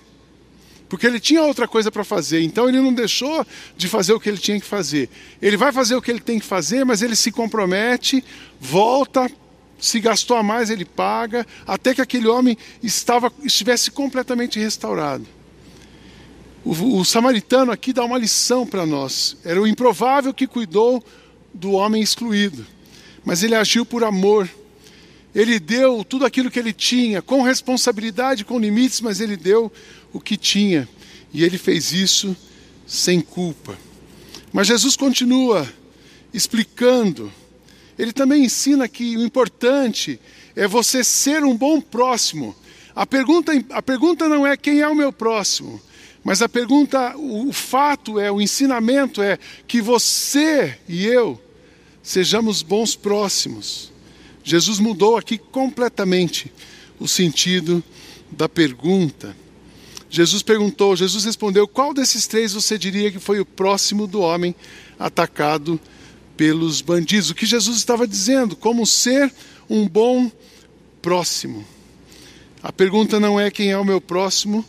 porque 0.88 1.08
ele 1.08 1.20
tinha 1.20 1.42
outra 1.42 1.68
coisa 1.68 1.92
para 1.92 2.04
fazer, 2.04 2.42
então 2.42 2.70
ele 2.70 2.80
não 2.80 2.94
deixou 2.94 3.46
de 3.75 3.88
fazer 3.88 4.13
o 4.13 4.20
que 4.20 4.30
ele 4.30 4.38
tinha 4.38 4.60
que 4.60 4.65
fazer. 4.65 5.10
Ele 5.42 5.58
vai 5.58 5.72
fazer 5.72 5.96
o 5.96 6.01
que 6.01 6.12
ele 6.12 6.20
tem 6.20 6.39
que 6.39 6.46
fazer, 6.46 6.86
mas 6.86 7.01
ele 7.01 7.15
se 7.15 7.32
compromete, 7.32 8.24
volta, 8.60 9.30
se 9.80 10.00
gastou 10.00 10.38
a 10.38 10.44
mais, 10.44 10.70
ele 10.70 10.86
paga, 10.86 11.46
até 11.65 11.94
que 11.94 12.01
aquele 12.01 12.27
homem 12.27 12.58
estava, 12.82 13.32
estivesse 13.44 13.92
completamente 13.92 14.60
restaurado. 14.60 15.25
O, 16.63 17.00
o 17.00 17.06
samaritano 17.06 17.72
aqui 17.72 17.94
dá 17.94 18.04
uma 18.04 18.18
lição 18.18 18.65
para 18.65 18.86
nós. 18.86 19.38
Era 19.44 19.62
o 19.62 19.68
improvável 19.68 20.34
que 20.34 20.48
cuidou 20.48 21.04
do 21.54 21.72
homem 21.74 22.01
excluído, 22.01 22.65
mas 23.24 23.44
ele 23.44 23.56
agiu 23.56 23.86
por 23.86 24.04
amor. 24.04 24.50
Ele 25.36 25.60
deu 25.60 26.01
tudo 26.06 26.25
aquilo 26.25 26.50
que 26.50 26.58
ele 26.58 26.72
tinha, 26.72 27.22
com 27.22 27.42
responsabilidade, 27.42 28.46
com 28.46 28.58
limites, 28.58 29.01
mas 29.01 29.20
ele 29.20 29.36
deu 29.36 29.70
o 30.13 30.22
que 30.22 30.38
tinha. 30.38 30.88
E 31.34 31.44
ele 31.44 31.58
fez 31.58 31.92
isso 31.92 32.36
sem 32.88 33.20
culpa. 33.20 33.77
Mas 34.54 34.68
Jesus 34.68 34.96
continua 34.96 35.68
explicando. 36.34 37.30
Ele 38.00 38.13
também 38.13 38.46
ensina 38.46 38.88
que 38.88 39.18
o 39.18 39.25
importante 39.25 40.18
é 40.56 40.65
você 40.65 41.04
ser 41.04 41.44
um 41.44 41.56
bom 41.56 41.82
próximo. 41.82 42.56
A 42.96 43.06
pergunta, 43.06 43.51
a 43.72 43.82
pergunta 43.82 44.30
não 44.30 44.48
é 44.48 44.56
quem 44.56 44.80
é 44.80 44.88
o 44.88 44.96
meu 44.96 45.12
próximo, 45.12 45.82
mas 46.24 46.42
a 46.42 46.48
pergunta, 46.48 47.15
o, 47.18 47.50
o 47.50 47.54
fato 47.54 48.18
é, 48.18 48.32
o 48.32 48.42
ensinamento 48.42 49.22
é 49.22 49.38
que 49.68 49.82
você 49.82 50.77
e 50.88 51.06
eu 51.06 51.42
sejamos 52.01 52.62
bons 52.62 52.96
próximos. 52.96 53.92
Jesus 54.46 54.78
mudou 54.78 55.18
aqui 55.18 55.40
completamente 55.40 56.52
o 57.00 57.08
sentido 57.08 57.84
da 58.30 58.48
pergunta. 58.48 59.36
Jesus 60.08 60.44
perguntou, 60.44 60.96
Jesus 60.96 61.25
respondeu: 61.25 61.68
Qual 61.68 61.96
desses 61.96 62.28
três 62.28 62.54
você 62.54 62.78
diria 62.78 63.12
que 63.12 63.18
foi 63.18 63.40
o 63.40 63.46
próximo 63.46 64.06
do 64.06 64.22
homem 64.22 64.54
atacado 65.00 65.80
pelos 66.38 66.80
bandidos? 66.80 67.32
O 67.32 67.36
que 67.36 67.46
Jesus 67.48 67.75
estava 67.78 68.08
dizendo? 68.08 68.56
Como 68.56 68.86
ser 68.86 69.34
um 69.68 69.88
bom 69.88 70.32
próximo. 71.02 71.66
A 72.62 72.72
pergunta 72.72 73.20
não 73.20 73.40
é 73.40 73.50
quem 73.50 73.72
é 73.72 73.78
o 73.78 73.84
meu 73.84 74.00
próximo, 74.00 74.64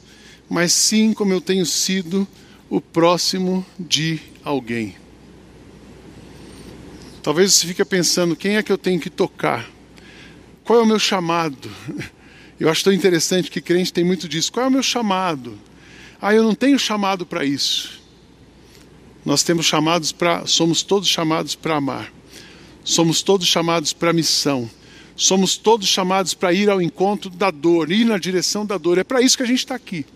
mas 0.49 0.73
sim 0.73 1.13
como 1.13 1.35
eu 1.35 1.41
tenho 1.41 1.67
sido 1.67 2.27
o 2.71 2.81
próximo 2.81 3.65
de 3.79 4.21
alguém. 4.43 4.97
Talvez 7.27 7.55
você 7.55 7.67
fique 7.67 7.85
pensando: 7.85 8.37
quem 8.37 8.57
é 8.57 8.63
que 8.63 8.71
eu 8.71 8.79
tenho 8.79 9.01
que 9.01 9.11
tocar? 9.11 9.69
Qual 10.63 10.79
é 10.79 10.83
o 10.83 10.87
meu 10.87 10.97
chamado? 11.01 11.69
Eu 12.59 12.71
acho 12.71 12.85
tão 12.85 12.93
interessante 12.93 13.51
que 13.51 13.61
crente 13.61 13.93
tem 13.93 14.05
muito 14.05 14.29
disso. 14.29 14.53
Qual 14.53 14.65
é 14.65 14.69
o 14.69 14.73
meu 14.73 14.83
chamado? 14.83 15.59
Ah, 16.23 16.33
eu 16.33 16.43
não 16.43 16.55
tenho 16.55 16.79
chamado 16.79 17.27
para 17.27 17.45
isso. 17.45 18.01
Nós 19.27 19.43
temos 19.43 19.67
chamados 19.67 20.11
para, 20.11 20.47
somos 20.47 20.83
todos 20.83 21.07
chamados 21.07 21.55
para 21.55 21.77
amar. 21.77 22.11
Somos 22.83 23.21
todos 23.21 23.47
chamados 23.47 23.93
para 23.93 24.11
missão. 24.15 24.71
Somos 25.15 25.59
todos 25.59 25.87
chamados 25.87 26.33
para 26.33 26.55
ir 26.55 26.71
ao 26.71 26.81
encontro 26.81 27.29
da 27.29 27.51
dor, 27.51 27.93
ir 27.93 28.07
na 28.07 28.17
direção 28.17 28.65
da 28.65 28.79
dor. 28.79 28.97
É 28.97 29.05
para 29.05 29.21
isso 29.21 29.37
que 29.37 29.43
a 29.43 29.47
gente 29.47 29.59
está 29.59 29.75
aqui. 29.75 30.07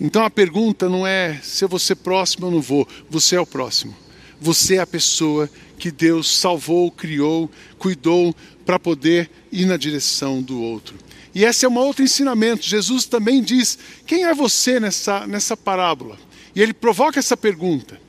Então 0.00 0.24
a 0.24 0.30
pergunta 0.30 0.88
não 0.88 1.06
é 1.06 1.38
se 1.44 1.64
eu 1.64 1.68
vou 1.68 1.78
ser 1.78 1.94
próximo 1.94 2.46
ou 2.46 2.52
não 2.52 2.60
vou. 2.60 2.88
Você 3.08 3.36
é 3.36 3.40
o 3.40 3.46
próximo. 3.46 3.94
Você 4.40 4.76
é 4.76 4.80
a 4.80 4.86
pessoa 4.86 5.50
que 5.78 5.90
Deus 5.90 6.38
salvou, 6.38 6.90
criou, 6.90 7.50
cuidou 7.78 8.34
para 8.64 8.78
poder 8.78 9.30
ir 9.52 9.66
na 9.66 9.76
direção 9.76 10.40
do 10.40 10.60
outro. 10.60 10.96
E 11.34 11.44
esse 11.44 11.64
é 11.64 11.68
um 11.68 11.76
outro 11.76 12.02
ensinamento. 12.02 12.64
Jesus 12.64 13.04
também 13.04 13.42
diz: 13.42 13.78
quem 14.06 14.24
é 14.24 14.34
você 14.34 14.80
nessa, 14.80 15.26
nessa 15.26 15.56
parábola? 15.56 16.18
E 16.54 16.60
ele 16.60 16.72
provoca 16.72 17.18
essa 17.18 17.36
pergunta. 17.36 18.00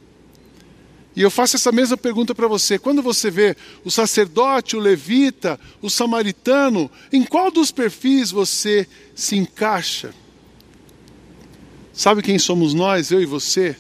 E 1.16 1.22
eu 1.22 1.30
faço 1.30 1.58
essa 1.58 1.72
mesma 1.72 1.98
pergunta 1.98 2.34
para 2.34 2.48
você. 2.48 2.80
Quando 2.80 3.02
você 3.02 3.30
vê 3.30 3.56
o 3.84 3.92
sacerdote, 3.92 4.78
o 4.78 4.80
levita, 4.80 5.60
o 5.82 5.90
samaritano, 5.90 6.90
em 7.12 7.24
qual 7.24 7.52
dos 7.52 7.70
perfis 7.70 8.32
você 8.32 8.88
se 9.14 9.36
encaixa? 9.36 10.14
Sabe 11.94 12.22
quem 12.22 12.40
somos 12.40 12.74
nós, 12.74 13.12
eu 13.12 13.22
e 13.22 13.26
você? 13.26 13.76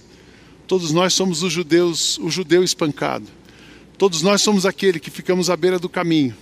Todos 0.72 0.94
nós 0.94 1.14
somos 1.14 1.44
os 1.44 1.52
judeus, 1.52 2.18
o 2.20 2.30
judeu 2.30 2.64
espancado. 2.64 3.28
Todos 3.98 4.22
nós 4.22 4.42
somos 4.42 4.66
aquele 4.66 5.02
que 5.02 5.12
ficamos 5.12 5.50
à 5.50 5.58
beira 5.58 5.78
do 5.78 5.90
caminho 5.90 6.34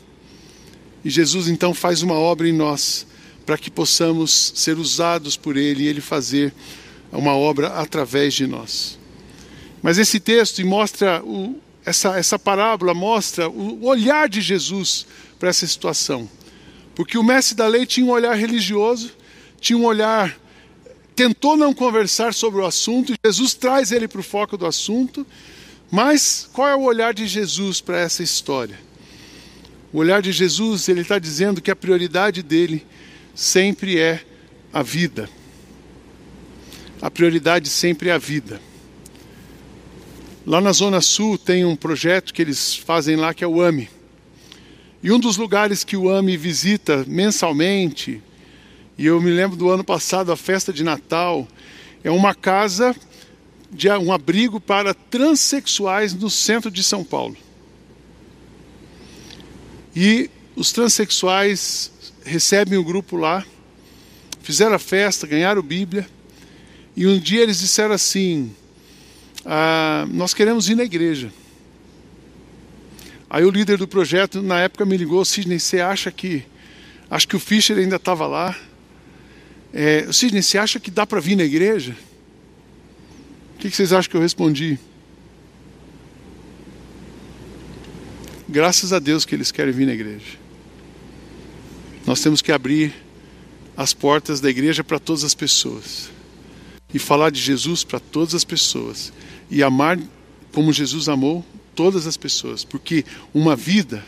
e 1.04 1.10
Jesus 1.10 1.48
então 1.48 1.74
faz 1.74 2.04
uma 2.04 2.14
obra 2.14 2.48
em 2.48 2.52
nós 2.52 3.08
para 3.44 3.58
que 3.58 3.72
possamos 3.72 4.52
ser 4.54 4.78
usados 4.78 5.36
por 5.36 5.58
Ele 5.58 5.84
e 5.84 5.88
Ele 5.88 6.00
fazer 6.00 6.54
uma 7.12 7.34
obra 7.36 7.70
através 7.70 8.36
de 8.36 8.46
nós. 8.46 9.00
Mas 9.82 9.98
esse 9.98 10.20
texto 10.20 10.64
mostra, 10.64 11.24
o, 11.24 11.60
essa, 11.84 12.16
essa 12.16 12.38
parábola 12.38 12.94
mostra 12.94 13.50
o 13.50 13.84
olhar 13.84 14.30
de 14.30 14.42
Jesus 14.42 15.08
para 15.40 15.50
essa 15.50 15.66
situação. 15.66 16.30
Porque 16.94 17.18
o 17.18 17.24
mestre 17.24 17.56
da 17.56 17.66
lei 17.66 17.84
tinha 17.84 18.06
um 18.06 18.12
olhar 18.12 18.36
religioso, 18.36 19.12
tinha 19.60 19.76
um 19.76 19.86
olhar, 19.86 20.40
tentou 21.20 21.58
não 21.58 21.74
conversar 21.74 22.34
sobre 22.34 22.62
o 22.62 22.66
assunto, 22.66 23.14
Jesus 23.26 23.54
traz 23.54 23.92
ele 23.92 24.08
para 24.08 24.22
o 24.22 24.24
foco 24.24 24.56
do 24.56 24.66
assunto, 24.66 25.28
Mas 25.92 26.50
qual 26.54 26.70
é 26.70 26.76
o 26.76 26.84
olhar 26.84 27.14
de 27.14 27.28
Jesus 27.28 27.82
para 27.82 28.00
essa 28.00 28.24
história? 28.24 28.80
O 29.92 29.98
olhar 29.98 30.22
de 30.22 30.32
Jesus, 30.32 30.88
ele 30.88 31.02
está 31.02 31.20
dizendo 31.20 31.62
que 31.62 31.72
a 31.72 31.76
prioridade 31.76 32.42
dele 32.42 32.86
sempre 33.36 34.00
é 34.00 34.24
a 34.72 34.82
vida. 34.82 35.30
A 37.02 37.12
prioridade 37.12 37.68
sempre 37.68 38.08
é 38.08 38.14
a 38.14 38.18
vida. 38.18 38.62
Lá 40.46 40.62
na 40.62 40.72
Zona 40.72 41.02
Sul 41.02 41.38
tem 41.38 41.66
um 41.66 41.76
projeto 41.76 42.34
que 42.34 42.42
eles 42.42 42.76
fazem 42.76 43.18
lá 43.18 43.34
que 43.34 43.44
é 43.44 43.48
o 43.48 43.62
AMI. 43.62 43.90
E 45.04 45.12
um 45.12 45.20
dos 45.20 45.36
lugares 45.36 45.84
que 45.84 45.98
o 45.98 46.10
AMI 46.10 46.38
visita 46.38 47.04
mensalmente, 47.08 48.22
e 49.00 49.06
eu 49.06 49.22
me 49.22 49.32
lembro 49.32 49.56
do 49.56 49.70
ano 49.70 49.82
passado, 49.82 50.30
a 50.30 50.36
festa 50.36 50.74
de 50.74 50.84
Natal, 50.84 51.48
é 52.04 52.12
uma 52.12 52.36
casa 52.36 52.94
de 53.72 53.90
um 53.92 54.12
abrigo 54.12 54.60
para 54.60 54.94
transexuais 54.94 56.14
no 56.14 56.30
centro 56.30 56.70
de 56.70 56.84
São 56.84 57.02
Paulo. 57.02 57.38
E 59.96 60.30
os 60.54 60.74
transexuais 60.74 61.94
recebem 62.26 62.78
o 62.78 62.84
grupo 62.84 63.16
lá, 63.16 63.46
fizeram 64.42 64.76
a 64.76 64.80
festa, 64.80 65.26
ganharam 65.26 65.62
Bíblia, 65.62 66.06
e 66.94 67.08
um 67.08 67.18
dia 67.18 67.42
eles 67.42 67.60
disseram 67.60 67.96
assim: 67.96 68.54
ah, 69.46 70.06
Nós 70.10 70.34
queremos 70.34 70.68
ir 70.68 70.76
na 70.76 70.84
igreja. 70.84 71.32
Aí 73.30 73.46
o 73.46 73.50
líder 73.50 73.78
do 73.78 73.88
projeto, 73.88 74.42
na 74.42 74.60
época, 74.60 74.84
me 74.84 74.98
ligou: 74.98 75.24
Sidney, 75.24 75.58
você 75.58 75.80
acha 75.80 76.12
que. 76.12 76.44
Acho 77.10 77.30
que 77.30 77.38
o 77.38 77.40
Fischer 77.40 77.78
ainda 77.78 77.96
estava 77.96 78.28
lá. 78.28 78.54
É, 79.74 80.12
Sidney, 80.12 80.42
você 80.42 80.58
acha 80.58 80.80
que 80.80 80.90
dá 80.90 81.06
para 81.06 81.20
vir 81.20 81.36
na 81.36 81.44
igreja? 81.44 81.96
O 83.56 83.60
que, 83.60 83.70
que 83.70 83.76
vocês 83.76 83.94
acham 83.94 84.10
que 84.10 84.18
eu 84.18 84.22
respondi? 84.22 84.80
Graças 88.48 88.92
a 88.92 89.00
Deus 89.00 89.26
que 89.26 89.36
eles 89.36 89.52
querem 89.52 89.74
vir 89.74 89.86
na 89.86 89.94
igreja. 89.94 90.38
Nós 92.06 92.22
temos 92.22 92.42
que 92.42 92.52
abrir 92.52 92.94
as 93.78 93.94
portas 93.94 94.42
da 94.42 94.50
igreja 94.50 94.84
para 94.84 94.98
todas 94.98 95.24
as 95.24 95.36
pessoas 95.36 96.10
e 96.94 96.98
falar 96.98 97.30
de 97.30 97.40
Jesus 97.40 97.84
para 97.84 98.00
todas 98.00 98.34
as 98.34 98.44
pessoas 98.44 99.14
e 99.52 99.62
amar 99.62 100.00
como 100.52 100.74
Jesus 100.74 101.08
amou 101.08 101.46
todas 101.76 102.08
as 102.08 102.18
pessoas, 102.18 102.66
porque 102.66 103.06
uma 103.34 103.56
vida 103.56 104.04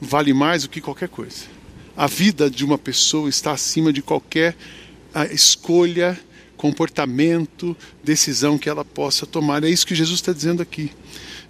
vale 0.00 0.32
mais 0.32 0.64
do 0.64 0.68
que 0.68 0.80
qualquer 0.80 1.08
coisa. 1.08 1.59
A 1.96 2.06
vida 2.06 2.50
de 2.50 2.64
uma 2.64 2.78
pessoa 2.78 3.28
está 3.28 3.52
acima 3.52 3.92
de 3.92 4.02
qualquer 4.02 4.56
ah, 5.14 5.26
escolha 5.26 6.18
comportamento, 6.60 7.74
decisão 8.04 8.58
que 8.58 8.68
ela 8.68 8.84
possa 8.84 9.24
tomar. 9.24 9.64
É 9.64 9.70
isso 9.70 9.86
que 9.86 9.94
Jesus 9.94 10.18
está 10.18 10.30
dizendo 10.30 10.60
aqui. 10.60 10.92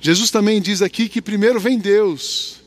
Jesus 0.00 0.30
também 0.30 0.62
diz 0.62 0.82
aqui 0.82 1.08
que 1.08 1.20
primeiro 1.20 1.58
vem 1.58 1.80
Deus, 1.80 2.60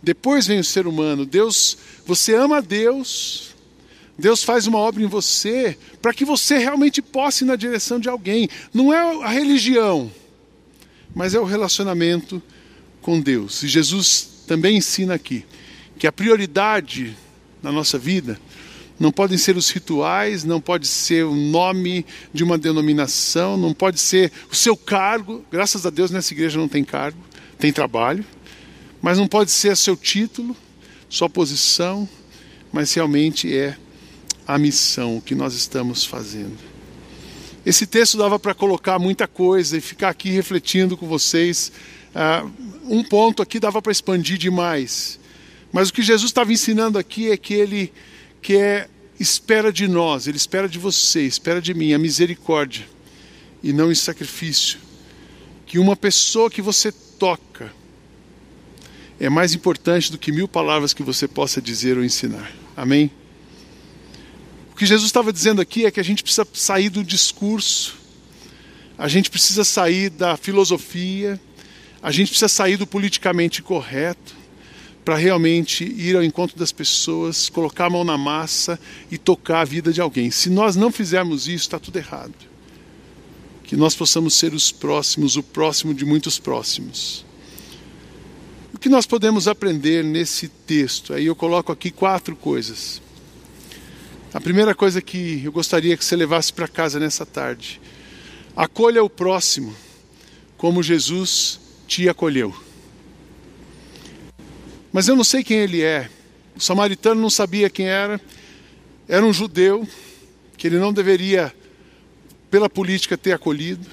depois 0.00 0.46
vem 0.46 0.60
o 0.60 0.64
ser 0.64 0.86
humano. 0.86 1.26
Deus, 1.26 1.76
você 2.06 2.36
ama 2.36 2.62
Deus, 2.62 3.50
Deus 4.16 4.44
faz 4.44 4.68
uma 4.68 4.78
obra 4.78 5.02
em 5.02 5.08
você 5.08 5.76
para 6.00 6.14
que 6.14 6.24
você 6.24 6.56
realmente 6.56 7.02
possa 7.02 7.42
ir 7.42 7.48
na 7.48 7.56
direção 7.56 7.98
de 7.98 8.08
alguém. 8.08 8.48
Não 8.72 8.94
é 8.94 9.24
a 9.24 9.28
religião, 9.28 10.08
mas 11.12 11.34
é 11.34 11.40
o 11.40 11.44
relacionamento 11.44 12.40
com 13.02 13.20
Deus. 13.20 13.64
E 13.64 13.68
Jesus 13.68 14.44
também 14.46 14.76
ensina 14.76 15.14
aqui 15.14 15.44
que 16.00 16.06
a 16.06 16.12
prioridade 16.12 17.14
na 17.62 17.70
nossa 17.70 17.98
vida 17.98 18.40
não 18.98 19.12
podem 19.12 19.36
ser 19.36 19.54
os 19.58 19.68
rituais, 19.68 20.44
não 20.44 20.58
pode 20.58 20.86
ser 20.86 21.26
o 21.26 21.34
nome 21.34 22.06
de 22.32 22.42
uma 22.42 22.56
denominação, 22.56 23.58
não 23.58 23.74
pode 23.74 24.00
ser 24.00 24.32
o 24.50 24.56
seu 24.56 24.74
cargo. 24.74 25.44
Graças 25.52 25.84
a 25.84 25.90
Deus 25.90 26.10
nessa 26.10 26.32
igreja 26.32 26.58
não 26.58 26.68
tem 26.68 26.82
cargo, 26.82 27.18
tem 27.58 27.70
trabalho, 27.70 28.24
mas 29.02 29.18
não 29.18 29.28
pode 29.28 29.50
ser 29.50 29.76
seu 29.76 29.94
título, 29.94 30.56
sua 31.06 31.28
posição, 31.28 32.08
mas 32.72 32.94
realmente 32.94 33.54
é 33.54 33.76
a 34.48 34.56
missão 34.56 35.20
que 35.20 35.34
nós 35.34 35.52
estamos 35.52 36.02
fazendo. 36.02 36.56
Esse 37.64 37.86
texto 37.86 38.16
dava 38.16 38.38
para 38.38 38.54
colocar 38.54 38.98
muita 38.98 39.28
coisa 39.28 39.76
e 39.76 39.82
ficar 39.82 40.08
aqui 40.08 40.30
refletindo 40.30 40.96
com 40.96 41.06
vocês. 41.06 41.70
Uh, 42.14 42.50
um 42.88 43.04
ponto 43.04 43.42
aqui 43.42 43.60
dava 43.60 43.82
para 43.82 43.92
expandir 43.92 44.38
demais. 44.38 45.19
Mas 45.72 45.88
o 45.88 45.92
que 45.92 46.02
Jesus 46.02 46.30
estava 46.30 46.52
ensinando 46.52 46.98
aqui 46.98 47.30
é 47.30 47.36
que 47.36 47.54
ele 47.54 47.92
que 48.42 48.56
é, 48.56 48.88
espera 49.18 49.72
de 49.72 49.86
nós, 49.86 50.26
Ele 50.26 50.36
espera 50.36 50.68
de 50.68 50.78
você, 50.78 51.22
espera 51.22 51.60
de 51.60 51.74
mim 51.74 51.92
a 51.92 51.98
misericórdia 51.98 52.86
e 53.62 53.72
não 53.72 53.92
em 53.92 53.94
sacrifício. 53.94 54.78
Que 55.66 55.78
uma 55.78 55.94
pessoa 55.94 56.50
que 56.50 56.62
você 56.62 56.90
toca 56.90 57.72
é 59.20 59.28
mais 59.28 59.54
importante 59.54 60.10
do 60.10 60.16
que 60.16 60.32
mil 60.32 60.48
palavras 60.48 60.94
que 60.94 61.02
você 61.02 61.28
possa 61.28 61.60
dizer 61.60 61.98
ou 61.98 62.04
ensinar. 62.04 62.50
Amém? 62.74 63.10
O 64.72 64.76
que 64.76 64.86
Jesus 64.86 65.06
estava 65.06 65.30
dizendo 65.30 65.60
aqui 65.60 65.84
é 65.84 65.90
que 65.90 66.00
a 66.00 66.02
gente 66.02 66.22
precisa 66.22 66.46
sair 66.54 66.88
do 66.88 67.04
discurso, 67.04 67.98
a 68.96 69.06
gente 69.06 69.30
precisa 69.30 69.62
sair 69.62 70.08
da 70.08 70.38
filosofia, 70.38 71.38
a 72.02 72.10
gente 72.10 72.28
precisa 72.28 72.48
sair 72.48 72.78
do 72.78 72.86
politicamente 72.86 73.62
correto 73.62 74.39
para 75.04 75.16
realmente 75.16 75.84
ir 75.84 76.16
ao 76.16 76.22
encontro 76.22 76.58
das 76.58 76.72
pessoas, 76.72 77.48
colocar 77.48 77.86
a 77.86 77.90
mão 77.90 78.04
na 78.04 78.18
massa 78.18 78.78
e 79.10 79.16
tocar 79.16 79.60
a 79.60 79.64
vida 79.64 79.92
de 79.92 80.00
alguém. 80.00 80.30
Se 80.30 80.50
nós 80.50 80.76
não 80.76 80.92
fizermos 80.92 81.48
isso, 81.48 81.64
está 81.64 81.78
tudo 81.78 81.96
errado. 81.96 82.34
Que 83.64 83.76
nós 83.76 83.94
possamos 83.94 84.34
ser 84.34 84.52
os 84.52 84.70
próximos, 84.70 85.36
o 85.36 85.42
próximo 85.42 85.94
de 85.94 86.04
muitos 86.04 86.38
próximos. 86.38 87.24
O 88.74 88.78
que 88.78 88.88
nós 88.88 89.06
podemos 89.06 89.48
aprender 89.48 90.04
nesse 90.04 90.48
texto? 90.48 91.14
Aí 91.14 91.26
eu 91.26 91.36
coloco 91.36 91.72
aqui 91.72 91.90
quatro 91.90 92.36
coisas. 92.36 93.00
A 94.32 94.40
primeira 94.40 94.74
coisa 94.74 95.02
que 95.02 95.42
eu 95.44 95.50
gostaria 95.50 95.96
que 95.96 96.04
você 96.04 96.14
levasse 96.14 96.52
para 96.52 96.68
casa 96.68 97.00
nessa 97.00 97.26
tarde: 97.26 97.80
acolha 98.54 99.02
o 99.02 99.10
próximo 99.10 99.74
como 100.56 100.82
Jesus 100.82 101.58
te 101.88 102.08
acolheu. 102.08 102.54
Mas 104.92 105.08
eu 105.08 105.14
não 105.14 105.24
sei 105.24 105.44
quem 105.44 105.58
ele 105.58 105.82
é. 105.82 106.10
O 106.56 106.60
samaritano 106.60 107.20
não 107.20 107.30
sabia 107.30 107.70
quem 107.70 107.86
era. 107.86 108.20
Era 109.08 109.24
um 109.24 109.32
judeu 109.32 109.86
que 110.56 110.66
ele 110.66 110.78
não 110.78 110.92
deveria, 110.92 111.54
pela 112.50 112.68
política, 112.68 113.16
ter 113.16 113.32
acolhido. 113.32 113.86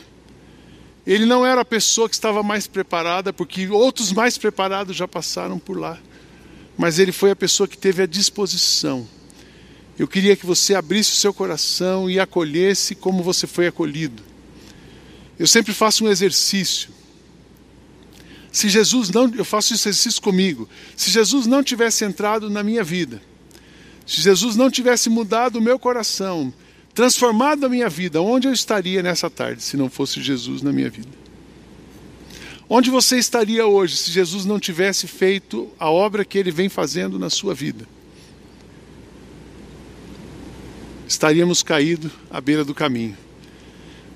Ele 1.05 1.25
não 1.25 1.45
era 1.45 1.61
a 1.61 1.65
pessoa 1.65 2.09
que 2.09 2.15
estava 2.15 2.43
mais 2.43 2.67
preparada, 2.67 3.31
porque 3.31 3.67
outros 3.69 4.11
mais 4.11 4.37
preparados 4.37 4.95
já 4.95 5.07
passaram 5.07 5.57
por 5.57 5.77
lá. 5.77 5.97
Mas 6.77 6.99
ele 6.99 7.11
foi 7.11 7.31
a 7.31 7.35
pessoa 7.35 7.67
que 7.67 7.77
teve 7.77 8.03
a 8.03 8.05
disposição. 8.05 9.07
Eu 9.97 10.07
queria 10.07 10.35
que 10.35 10.45
você 10.45 10.75
abrisse 10.75 11.13
o 11.13 11.15
seu 11.15 11.33
coração 11.33 12.09
e 12.09 12.19
acolhesse 12.19 12.93
como 12.93 13.23
você 13.23 13.47
foi 13.47 13.67
acolhido. 13.67 14.21
Eu 15.39 15.47
sempre 15.47 15.73
faço 15.73 16.05
um 16.05 16.09
exercício. 16.09 16.89
Se 18.51 18.69
Jesus 18.69 19.09
não, 19.09 19.31
eu 19.35 19.45
faço 19.45 19.73
esse 19.73 19.89
exercício 19.89 20.21
comigo. 20.21 20.67
Se 20.95 21.11
Jesus 21.11 21.45
não 21.45 21.63
tivesse 21.63 22.03
entrado 22.05 22.49
na 22.49 22.63
minha 22.63 22.83
vida, 22.83 23.21
se 24.05 24.21
Jesus 24.21 24.55
não 24.55 24.71
tivesse 24.71 25.09
mudado 25.09 25.57
o 25.57 25.61
meu 25.61 25.77
coração, 25.77 26.53
transformado 26.93 27.65
a 27.65 27.69
minha 27.69 27.89
vida, 27.89 28.21
onde 28.21 28.47
eu 28.47 28.53
estaria 28.53 29.03
nessa 29.03 29.29
tarde 29.29 29.61
se 29.61 29.77
não 29.77 29.89
fosse 29.89 30.21
Jesus 30.21 30.61
na 30.61 30.71
minha 30.71 30.89
vida? 30.89 31.09
Onde 32.69 32.89
você 32.89 33.17
estaria 33.17 33.65
hoje 33.65 33.95
se 33.95 34.11
Jesus 34.11 34.43
não 34.43 34.59
tivesse 34.59 35.07
feito 35.07 35.69
a 35.79 35.89
obra 35.89 36.25
que 36.25 36.37
ele 36.37 36.51
vem 36.51 36.67
fazendo 36.67 37.17
na 37.17 37.29
sua 37.29 37.53
vida? 37.53 37.87
Estaríamos 41.07 41.63
caídos 41.63 42.11
à 42.29 42.41
beira 42.41 42.65
do 42.65 42.73
caminho. 42.73 43.15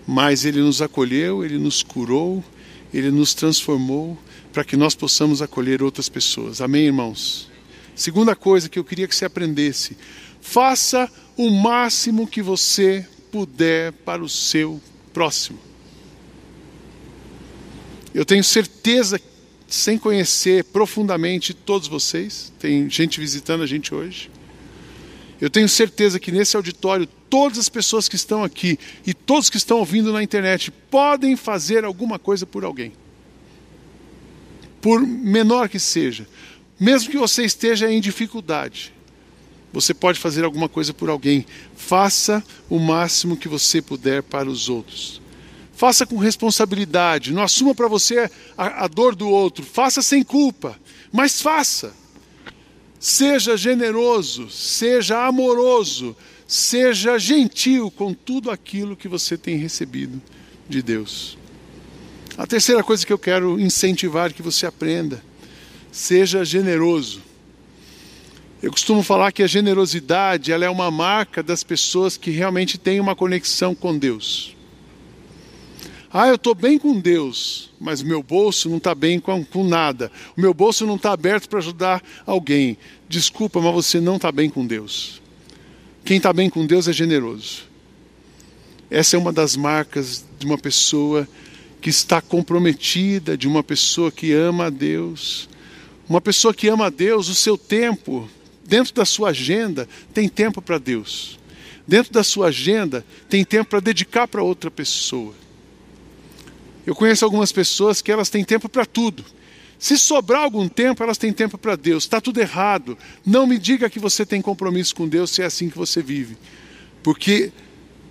Mas 0.06 0.44
ele 0.44 0.60
nos 0.60 0.82
acolheu, 0.82 1.46
ele 1.46 1.58
nos 1.58 1.82
curou, 1.82 2.44
ele 2.94 3.12
nos 3.12 3.34
transformou, 3.34 4.18
para 4.52 4.64
que 4.64 4.76
nós 4.76 4.96
possamos 4.96 5.42
acolher 5.42 5.82
outras 5.82 6.10
pessoas. 6.10 6.62
Amém, 6.62 6.86
irmãos? 6.86 7.50
Segunda 7.96 8.36
coisa 8.36 8.68
que 8.68 8.80
eu 8.80 8.84
queria 8.84 9.08
que 9.08 9.16
você 9.16 9.26
aprendesse: 9.26 9.98
faça 10.42 11.10
o 11.38 11.50
máximo 11.50 12.28
que 12.28 12.42
você 12.42 13.08
puder 13.32 13.94
para 13.94 14.24
o 14.24 14.30
seu 14.30 14.82
próximo. 15.14 15.60
Eu 18.14 18.26
tenho 18.26 18.44
certeza, 18.44 19.20
sem 19.68 19.98
conhecer 19.98 20.66
profundamente 20.66 21.54
todos 21.54 21.88
vocês, 21.88 22.52
tem 22.60 22.90
gente 22.90 23.20
visitando 23.20 23.64
a 23.64 23.68
gente 23.68 23.96
hoje. 23.96 24.30
Eu 25.42 25.50
tenho 25.50 25.68
certeza 25.68 26.20
que 26.20 26.32
nesse 26.32 26.56
auditório, 26.56 27.06
todas 27.30 27.58
as 27.58 27.68
pessoas 27.68 28.08
que 28.08 28.16
estão 28.16 28.44
aqui 28.44 28.80
e 29.06 29.14
todos 29.14 29.50
que 29.50 29.58
estão 29.58 29.80
ouvindo 29.80 30.14
na 30.14 30.24
internet 30.24 30.72
podem 30.72 31.36
fazer 31.36 31.84
alguma 31.84 32.18
coisa 32.18 32.46
por 32.46 32.64
alguém 32.64 32.94
por 34.82 35.00
menor 35.00 35.70
que 35.70 35.80
seja, 35.80 36.28
mesmo 36.80 37.12
que 37.12 37.18
você 37.18 37.44
esteja 37.46 37.90
em 37.90 38.02
dificuldade, 38.02 38.92
você 39.72 39.94
pode 39.94 40.20
fazer 40.20 40.44
alguma 40.44 40.68
coisa 40.68 40.94
por 40.94 41.10
alguém. 41.10 41.46
Faça 41.78 42.44
o 42.70 42.78
máximo 42.78 43.38
que 43.38 43.48
você 43.48 43.82
puder 43.82 44.24
para 44.24 44.50
os 44.50 44.68
outros. 44.68 45.22
faça 45.74 46.06
com 46.06 46.18
responsabilidade, 46.18 47.34
não 47.34 47.42
assuma 47.42 47.74
para 47.74 47.88
você 47.88 48.30
a, 48.56 48.86
a 48.86 48.88
dor 48.88 49.16
do 49.16 49.28
outro, 49.28 49.66
faça 49.66 50.04
sem 50.04 50.24
culpa, 50.24 50.80
mas 51.12 51.42
faça. 51.42 51.92
Seja 53.02 53.58
generoso, 53.58 54.48
seja 54.52 55.26
amoroso, 55.26 56.16
seja 56.46 57.18
gentil 57.18 57.90
com 57.90 58.14
tudo 58.14 58.52
aquilo 58.52 58.96
que 58.96 59.08
você 59.08 59.36
tem 59.36 59.58
recebido 59.58 60.22
de 60.70 60.84
Deus. 60.84 61.36
A 62.38 62.46
terceira 62.46 62.84
coisa 62.84 63.04
que 63.04 63.12
eu 63.12 63.18
quero 63.18 63.60
incentivar 63.60 64.32
que 64.32 64.44
você 64.44 64.68
aprenda: 64.68 65.20
seja 65.92 66.46
generoso. 66.46 67.24
Eu 68.62 68.70
costumo 68.70 69.02
falar 69.02 69.32
que 69.32 69.42
a 69.42 69.48
generosidade 69.48 70.52
ela 70.52 70.64
é 70.64 70.70
uma 70.70 70.92
marca 70.92 71.42
das 71.42 71.64
pessoas 71.64 72.18
que 72.18 72.30
realmente 72.30 72.78
têm 72.78 73.00
uma 73.00 73.16
conexão 73.16 73.74
com 73.74 73.98
Deus. 73.98 74.56
Ah, 76.14 76.28
eu 76.28 76.36
estou 76.36 76.54
bem 76.54 76.78
com 76.78 77.00
Deus, 77.00 77.70
mas 77.80 78.04
meu 78.04 78.22
bolso 78.22 78.70
não 78.70 78.78
está 78.78 78.94
bem 78.94 79.18
com, 79.18 79.46
com, 79.46 79.64
nada. 79.64 80.12
O 80.36 80.42
meu 80.42 80.54
bolso 80.54 80.86
não 80.86 80.98
está 80.98 81.14
aberto 81.14 81.48
para 81.48 81.60
ajudar 81.60 82.04
alguém. 82.26 82.78
Desculpa, 83.08 83.62
mas 83.62 83.74
você 83.74 84.02
não 84.02 84.18
está 84.18 84.30
bem 84.30 84.50
com 84.50 84.68
Deus. 84.68 85.22
Quem 86.04 86.18
está 86.18 86.34
bem 86.34 86.50
com 86.50 86.66
Deus 86.66 86.90
é 86.90 86.94
generoso. 86.94 87.64
Essa 88.90 89.16
é 89.16 89.20
uma 89.20 89.32
das 89.32 89.56
marcas 89.56 90.26
de 90.38 90.46
uma 90.46 90.58
pessoa 90.58 91.26
que 91.80 91.90
está 91.90 92.22
comprometida, 92.22 93.38
de 93.38 93.48
uma 93.48 93.64
pessoa 93.64 94.12
que 94.12 94.34
ama 94.34 94.66
a 94.66 94.70
Deus. 94.70 95.48
Uma 96.10 96.20
pessoa 96.20 96.54
que 96.54 96.68
ama 96.68 96.88
a 96.88 96.90
Deus, 96.90 97.30
o 97.30 97.36
seu 97.36 97.58
tempo, 97.58 98.30
dentro 98.66 98.94
da 98.94 99.06
sua 99.06 99.30
agenda, 99.30 99.88
tem 100.14 100.28
tempo 100.28 100.62
para 100.62 100.78
Deus. 100.78 101.40
Dentro 101.88 102.12
da 102.12 102.22
sua 102.22 102.48
agenda, 102.48 103.06
tem 103.30 103.46
tempo 103.46 103.70
para 103.70 103.80
dedicar 103.80 104.28
para 104.28 104.44
outra 104.44 104.70
pessoa. 104.70 105.41
Eu 106.86 106.96
conheço 106.96 107.24
algumas 107.24 107.52
pessoas 107.52 108.02
que 108.02 108.12
elas 108.12 108.30
têm 108.30 108.44
tempo 108.44 108.68
para 108.68 108.86
tudo. 108.86 109.24
Se 109.78 109.98
sobrar 109.98 110.44
algum 110.44 110.68
tempo, 110.68 111.02
elas 111.04 111.18
têm 111.18 111.34
tempo 111.34 111.58
para 111.58 111.76
Deus. 111.76 112.04
Está 112.04 112.22
tudo 112.22 112.40
errado. 112.40 112.98
Não 113.26 113.48
me 113.48 113.58
diga 113.58 113.90
que 113.90 114.00
você 114.00 114.26
tem 114.26 114.42
compromisso 114.42 114.96
com 114.96 115.08
Deus 115.08 115.32
se 115.32 115.42
é 115.42 115.46
assim 115.46 115.70
que 115.70 115.78
você 115.78 116.02
vive. 116.02 116.38
Porque 117.02 117.52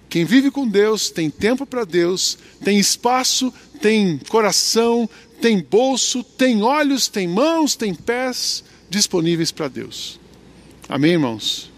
quem 0.08 0.24
vive 0.24 0.50
com 0.50 0.66
Deus 0.66 1.10
tem 1.10 1.30
tempo 1.30 1.64
para 1.64 1.84
Deus, 1.84 2.36
tem 2.64 2.78
espaço, 2.78 3.54
tem 3.80 4.18
coração, 4.28 5.08
tem 5.40 5.60
bolso, 5.60 6.24
tem 6.24 6.62
olhos, 6.62 7.06
tem 7.06 7.28
mãos, 7.28 7.76
tem 7.76 7.94
pés 7.94 8.64
disponíveis 8.88 9.52
para 9.52 9.68
Deus. 9.68 10.18
Amém, 10.88 11.12
irmãos? 11.12 11.70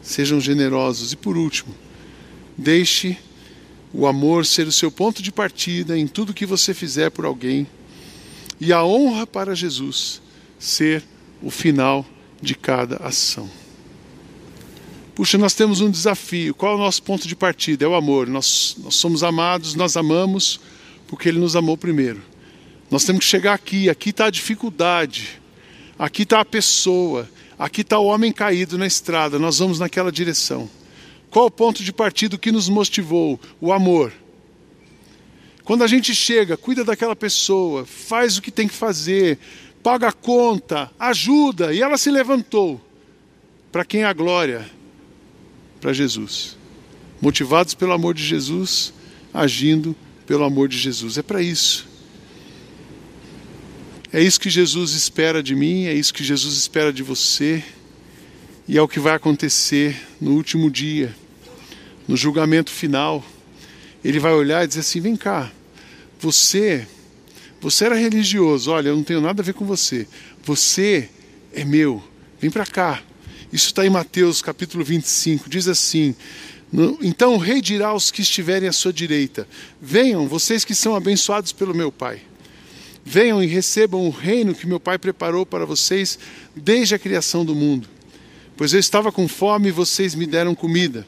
Sejam 0.00 0.40
generosos. 0.40 1.12
E 1.12 1.16
por 1.16 1.36
último, 1.36 1.74
deixe 2.56 3.18
o 3.94 4.08
amor 4.08 4.44
ser 4.44 4.66
o 4.66 4.72
seu 4.72 4.90
ponto 4.90 5.22
de 5.22 5.30
partida 5.30 5.96
em 5.96 6.08
tudo 6.08 6.34
que 6.34 6.44
você 6.44 6.74
fizer 6.74 7.10
por 7.10 7.24
alguém, 7.24 7.64
e 8.60 8.72
a 8.72 8.84
honra 8.84 9.24
para 9.26 9.54
Jesus 9.54 10.20
ser 10.58 11.04
o 11.40 11.50
final 11.50 12.04
de 12.42 12.56
cada 12.56 12.96
ação. 12.96 13.48
Puxa, 15.14 15.38
nós 15.38 15.54
temos 15.54 15.80
um 15.80 15.88
desafio. 15.88 16.54
Qual 16.54 16.72
é 16.72 16.74
o 16.74 16.78
nosso 16.78 17.02
ponto 17.02 17.28
de 17.28 17.36
partida? 17.36 17.84
É 17.84 17.88
o 17.88 17.94
amor. 17.94 18.26
Nós, 18.26 18.76
nós 18.82 18.96
somos 18.96 19.22
amados, 19.22 19.76
nós 19.76 19.96
amamos 19.96 20.60
porque 21.06 21.28
Ele 21.28 21.38
nos 21.38 21.54
amou 21.54 21.76
primeiro. 21.76 22.20
Nós 22.90 23.04
temos 23.04 23.24
que 23.24 23.30
chegar 23.30 23.54
aqui. 23.54 23.88
Aqui 23.88 24.10
está 24.10 24.26
a 24.26 24.30
dificuldade. 24.30 25.40
Aqui 25.96 26.22
está 26.22 26.40
a 26.40 26.44
pessoa. 26.44 27.28
Aqui 27.56 27.82
está 27.82 27.98
o 27.98 28.06
homem 28.06 28.32
caído 28.32 28.76
na 28.76 28.86
estrada. 28.86 29.38
Nós 29.38 29.58
vamos 29.58 29.78
naquela 29.78 30.10
direção. 30.10 30.68
Qual 31.34 31.46
o 31.46 31.50
ponto 31.50 31.82
de 31.82 31.92
partida 31.92 32.38
que 32.38 32.52
nos 32.52 32.68
motivou? 32.68 33.40
O 33.60 33.72
amor. 33.72 34.12
Quando 35.64 35.82
a 35.82 35.88
gente 35.88 36.14
chega, 36.14 36.56
cuida 36.56 36.84
daquela 36.84 37.16
pessoa, 37.16 37.84
faz 37.84 38.38
o 38.38 38.40
que 38.40 38.52
tem 38.52 38.68
que 38.68 38.74
fazer, 38.74 39.40
paga 39.82 40.06
a 40.06 40.12
conta, 40.12 40.88
ajuda, 40.96 41.74
e 41.74 41.82
ela 41.82 41.98
se 41.98 42.08
levantou. 42.08 42.80
Para 43.72 43.84
quem 43.84 44.02
é 44.02 44.04
a 44.04 44.12
glória? 44.12 44.70
Para 45.80 45.92
Jesus. 45.92 46.56
Motivados 47.20 47.74
pelo 47.74 47.90
amor 47.90 48.14
de 48.14 48.22
Jesus, 48.22 48.94
agindo 49.32 49.96
pelo 50.28 50.44
amor 50.44 50.68
de 50.68 50.78
Jesus. 50.78 51.18
É 51.18 51.22
para 51.22 51.42
isso. 51.42 51.88
É 54.12 54.22
isso 54.22 54.38
que 54.38 54.50
Jesus 54.50 54.92
espera 54.92 55.42
de 55.42 55.56
mim, 55.56 55.86
é 55.86 55.94
isso 55.94 56.14
que 56.14 56.22
Jesus 56.22 56.56
espera 56.56 56.92
de 56.92 57.02
você, 57.02 57.60
e 58.68 58.78
é 58.78 58.80
o 58.80 58.86
que 58.86 59.00
vai 59.00 59.16
acontecer 59.16 60.00
no 60.20 60.34
último 60.34 60.70
dia 60.70 61.12
no 62.06 62.16
julgamento 62.16 62.70
final, 62.70 63.24
ele 64.04 64.18
vai 64.18 64.32
olhar 64.32 64.64
e 64.64 64.66
dizer 64.66 64.80
assim: 64.80 65.00
vem 65.00 65.16
cá, 65.16 65.50
você, 66.20 66.86
você 67.60 67.86
era 67.86 67.94
religioso, 67.94 68.70
olha, 68.70 68.88
eu 68.88 68.96
não 68.96 69.04
tenho 69.04 69.20
nada 69.20 69.42
a 69.42 69.44
ver 69.44 69.54
com 69.54 69.64
você, 69.64 70.06
você 70.42 71.08
é 71.52 71.64
meu, 71.64 72.02
vem 72.40 72.50
para 72.50 72.66
cá. 72.66 73.02
Isso 73.52 73.66
está 73.66 73.86
em 73.86 73.90
Mateus 73.90 74.42
capítulo 74.42 74.84
25, 74.84 75.48
diz 75.48 75.68
assim: 75.68 76.14
Então 77.00 77.34
o 77.34 77.38
rei 77.38 77.60
dirá 77.60 77.88
aos 77.88 78.10
que 78.10 78.20
estiverem 78.20 78.68
à 78.68 78.72
sua 78.72 78.92
direita: 78.92 79.46
Venham, 79.80 80.26
vocês 80.26 80.64
que 80.64 80.74
são 80.74 80.94
abençoados 80.96 81.52
pelo 81.52 81.74
meu 81.74 81.92
Pai. 81.92 82.20
Venham 83.06 83.44
e 83.44 83.46
recebam 83.46 84.06
o 84.06 84.10
reino 84.10 84.54
que 84.54 84.66
meu 84.66 84.80
Pai 84.80 84.98
preparou 84.98 85.44
para 85.44 85.66
vocês 85.66 86.18
desde 86.56 86.94
a 86.94 86.98
criação 86.98 87.44
do 87.44 87.54
mundo. 87.54 87.86
Pois 88.56 88.72
eu 88.72 88.80
estava 88.80 89.12
com 89.12 89.28
fome 89.28 89.68
e 89.68 89.72
vocês 89.72 90.14
me 90.14 90.26
deram 90.26 90.54
comida. 90.54 91.06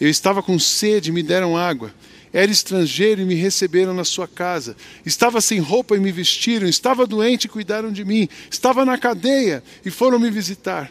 Eu 0.00 0.08
estava 0.08 0.42
com 0.42 0.58
sede 0.58 1.10
e 1.10 1.12
me 1.12 1.22
deram 1.22 1.56
água. 1.56 1.92
Era 2.32 2.50
estrangeiro 2.50 3.22
e 3.22 3.24
me 3.24 3.34
receberam 3.34 3.94
na 3.94 4.04
sua 4.04 4.28
casa. 4.28 4.76
Estava 5.04 5.40
sem 5.40 5.58
roupa 5.58 5.96
e 5.96 6.00
me 6.00 6.12
vestiram. 6.12 6.68
Estava 6.68 7.06
doente 7.06 7.46
e 7.46 7.48
cuidaram 7.48 7.90
de 7.90 8.04
mim. 8.04 8.28
Estava 8.50 8.84
na 8.84 8.98
cadeia 8.98 9.62
e 9.84 9.90
foram 9.90 10.18
me 10.18 10.30
visitar. 10.30 10.90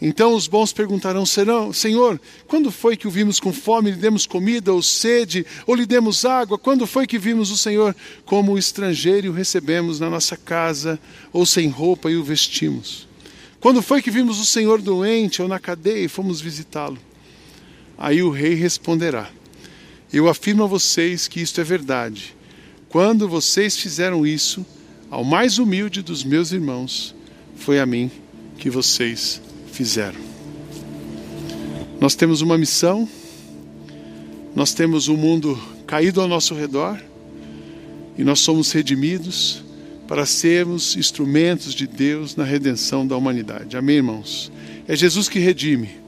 Então 0.00 0.34
os 0.34 0.46
bons 0.48 0.72
perguntarão: 0.72 1.24
Serão, 1.24 1.72
Senhor, 1.72 2.20
quando 2.48 2.72
foi 2.72 2.96
que 2.96 3.06
o 3.06 3.10
vimos 3.10 3.38
com 3.38 3.52
fome 3.52 3.90
lhe 3.90 3.96
demos 3.96 4.26
comida 4.26 4.72
ou 4.72 4.82
sede, 4.82 5.46
ou 5.66 5.74
lhe 5.74 5.86
demos 5.86 6.24
água? 6.24 6.58
Quando 6.58 6.86
foi 6.86 7.06
que 7.06 7.18
vimos 7.18 7.50
o 7.50 7.56
Senhor 7.56 7.94
como 8.24 8.58
estrangeiro 8.58 9.28
e 9.28 9.30
o 9.30 9.32
recebemos 9.32 10.00
na 10.00 10.10
nossa 10.10 10.36
casa, 10.36 10.98
ou 11.32 11.46
sem 11.46 11.68
roupa 11.68 12.10
e 12.10 12.16
o 12.16 12.24
vestimos? 12.24 13.06
Quando 13.60 13.80
foi 13.80 14.02
que 14.02 14.10
vimos 14.10 14.38
o 14.40 14.44
Senhor 14.44 14.82
doente 14.82 15.40
ou 15.40 15.48
na 15.48 15.58
cadeia 15.58 16.04
e 16.04 16.08
fomos 16.08 16.40
visitá-lo? 16.40 16.98
Aí 17.96 18.22
o 18.22 18.30
rei 18.30 18.54
responderá: 18.54 19.30
Eu 20.12 20.28
afirmo 20.28 20.64
a 20.64 20.66
vocês 20.66 21.28
que 21.28 21.40
isto 21.40 21.60
é 21.60 21.64
verdade. 21.64 22.34
Quando 22.88 23.28
vocês 23.28 23.76
fizeram 23.76 24.26
isso 24.26 24.64
ao 25.10 25.24
mais 25.24 25.58
humilde 25.58 26.02
dos 26.02 26.22
meus 26.22 26.52
irmãos, 26.52 27.14
foi 27.56 27.80
a 27.80 27.86
mim 27.86 28.10
que 28.58 28.70
vocês 28.70 29.40
fizeram. 29.72 30.20
Nós 32.00 32.14
temos 32.14 32.40
uma 32.40 32.58
missão, 32.58 33.08
nós 34.54 34.74
temos 34.74 35.08
um 35.08 35.16
mundo 35.16 35.58
caído 35.86 36.20
ao 36.20 36.28
nosso 36.28 36.54
redor 36.54 37.00
e 38.16 38.22
nós 38.22 38.40
somos 38.40 38.70
redimidos 38.72 39.64
para 40.06 40.26
sermos 40.26 40.96
instrumentos 40.96 41.74
de 41.74 41.86
Deus 41.86 42.36
na 42.36 42.44
redenção 42.44 43.06
da 43.06 43.16
humanidade. 43.16 43.76
Amém, 43.76 43.96
irmãos? 43.96 44.52
É 44.86 44.94
Jesus 44.94 45.28
que 45.28 45.38
redime. 45.38 46.03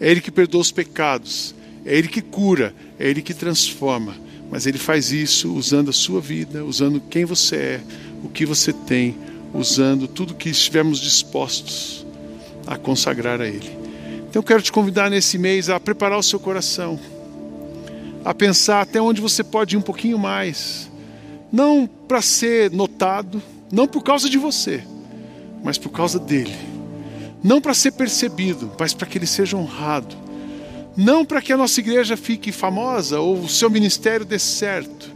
É 0.00 0.10
Ele 0.10 0.20
que 0.20 0.30
perdoa 0.30 0.60
os 0.60 0.70
pecados, 0.70 1.54
é 1.84 1.96
Ele 1.96 2.08
que 2.08 2.20
cura, 2.20 2.74
é 2.98 3.08
Ele 3.08 3.22
que 3.22 3.34
transforma. 3.34 4.16
Mas 4.50 4.66
Ele 4.66 4.78
faz 4.78 5.12
isso 5.12 5.52
usando 5.54 5.88
a 5.88 5.92
sua 5.92 6.20
vida, 6.20 6.64
usando 6.64 7.00
quem 7.00 7.24
você 7.24 7.56
é, 7.56 7.80
o 8.22 8.28
que 8.28 8.46
você 8.46 8.72
tem, 8.72 9.16
usando 9.52 10.06
tudo 10.06 10.34
que 10.34 10.50
estivermos 10.50 11.00
dispostos 11.00 12.06
a 12.66 12.76
consagrar 12.76 13.40
a 13.40 13.46
Ele. 13.46 13.70
Então 14.28 14.40
eu 14.40 14.42
quero 14.42 14.62
te 14.62 14.70
convidar 14.70 15.10
nesse 15.10 15.38
mês 15.38 15.70
a 15.70 15.80
preparar 15.80 16.18
o 16.18 16.22
seu 16.22 16.38
coração, 16.38 16.98
a 18.24 18.34
pensar 18.34 18.82
até 18.82 19.00
onde 19.00 19.20
você 19.20 19.42
pode 19.42 19.76
ir 19.76 19.78
um 19.78 19.82
pouquinho 19.82 20.18
mais, 20.18 20.90
não 21.50 21.86
para 21.86 22.20
ser 22.20 22.70
notado, 22.70 23.42
não 23.72 23.86
por 23.86 24.02
causa 24.02 24.28
de 24.28 24.36
você, 24.36 24.82
mas 25.64 25.78
por 25.78 25.90
causa 25.90 26.18
dele 26.18 26.75
não 27.42 27.60
para 27.60 27.74
ser 27.74 27.92
percebido, 27.92 28.70
mas 28.78 28.94
para 28.94 29.06
que 29.06 29.18
ele 29.18 29.26
seja 29.26 29.56
honrado. 29.56 30.16
Não 30.96 31.24
para 31.24 31.42
que 31.42 31.52
a 31.52 31.56
nossa 31.56 31.78
igreja 31.80 32.16
fique 32.16 32.50
famosa 32.50 33.20
ou 33.20 33.40
o 33.40 33.48
seu 33.48 33.68
ministério 33.68 34.24
dê 34.24 34.38
certo, 34.38 35.14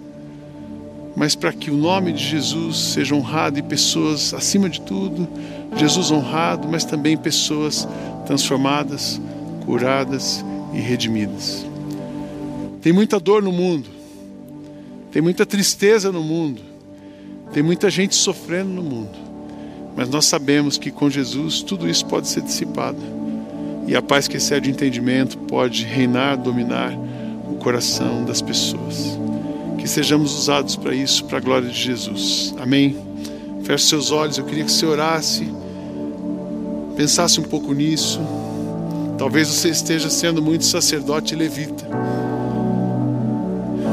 mas 1.16 1.34
para 1.34 1.52
que 1.52 1.70
o 1.70 1.76
nome 1.76 2.12
de 2.12 2.22
Jesus 2.22 2.76
seja 2.76 3.14
honrado 3.14 3.58
e 3.58 3.62
pessoas, 3.62 4.34
acima 4.34 4.68
de 4.68 4.80
tudo, 4.80 5.26
Jesus 5.76 6.10
honrado, 6.10 6.68
mas 6.68 6.84
também 6.84 7.16
pessoas 7.16 7.88
transformadas, 8.26 9.20
curadas 9.64 10.44
e 10.74 10.78
redimidas. 10.78 11.64
Tem 12.82 12.92
muita 12.92 13.18
dor 13.18 13.42
no 13.42 13.52
mundo, 13.52 13.88
tem 15.10 15.20
muita 15.20 15.44
tristeza 15.44 16.12
no 16.12 16.22
mundo, 16.22 16.62
tem 17.52 17.62
muita 17.62 17.90
gente 17.90 18.14
sofrendo 18.14 18.70
no 18.70 18.82
mundo. 18.82 19.29
Mas 20.00 20.08
nós 20.08 20.24
sabemos 20.24 20.78
que 20.78 20.90
com 20.90 21.10
Jesus 21.10 21.60
tudo 21.60 21.86
isso 21.86 22.06
pode 22.06 22.26
ser 22.26 22.40
dissipado. 22.40 22.96
E 23.86 23.94
a 23.94 24.00
paz 24.00 24.26
que 24.26 24.38
excede 24.38 24.70
entendimento 24.70 25.36
pode 25.36 25.84
reinar, 25.84 26.38
dominar 26.38 26.90
o 27.46 27.56
coração 27.56 28.24
das 28.24 28.40
pessoas. 28.40 29.18
que 29.76 29.86
sejamos 29.86 30.34
usados 30.34 30.74
para 30.74 30.94
isso, 30.94 31.24
para 31.26 31.36
a 31.36 31.40
glória 31.40 31.68
de 31.68 31.78
Jesus. 31.78 32.54
Amém. 32.58 32.96
Feche 33.62 33.88
seus 33.88 34.10
olhos, 34.10 34.38
eu 34.38 34.44
queria 34.44 34.64
que 34.64 34.72
você 34.72 34.86
orasse, 34.86 35.46
pensasse 36.96 37.38
um 37.38 37.44
pouco 37.44 37.74
nisso. 37.74 38.20
Talvez 39.18 39.48
você 39.48 39.68
esteja 39.68 40.08
sendo 40.08 40.40
muito 40.40 40.64
sacerdote 40.64 41.34
e 41.34 41.36
levita, 41.36 41.86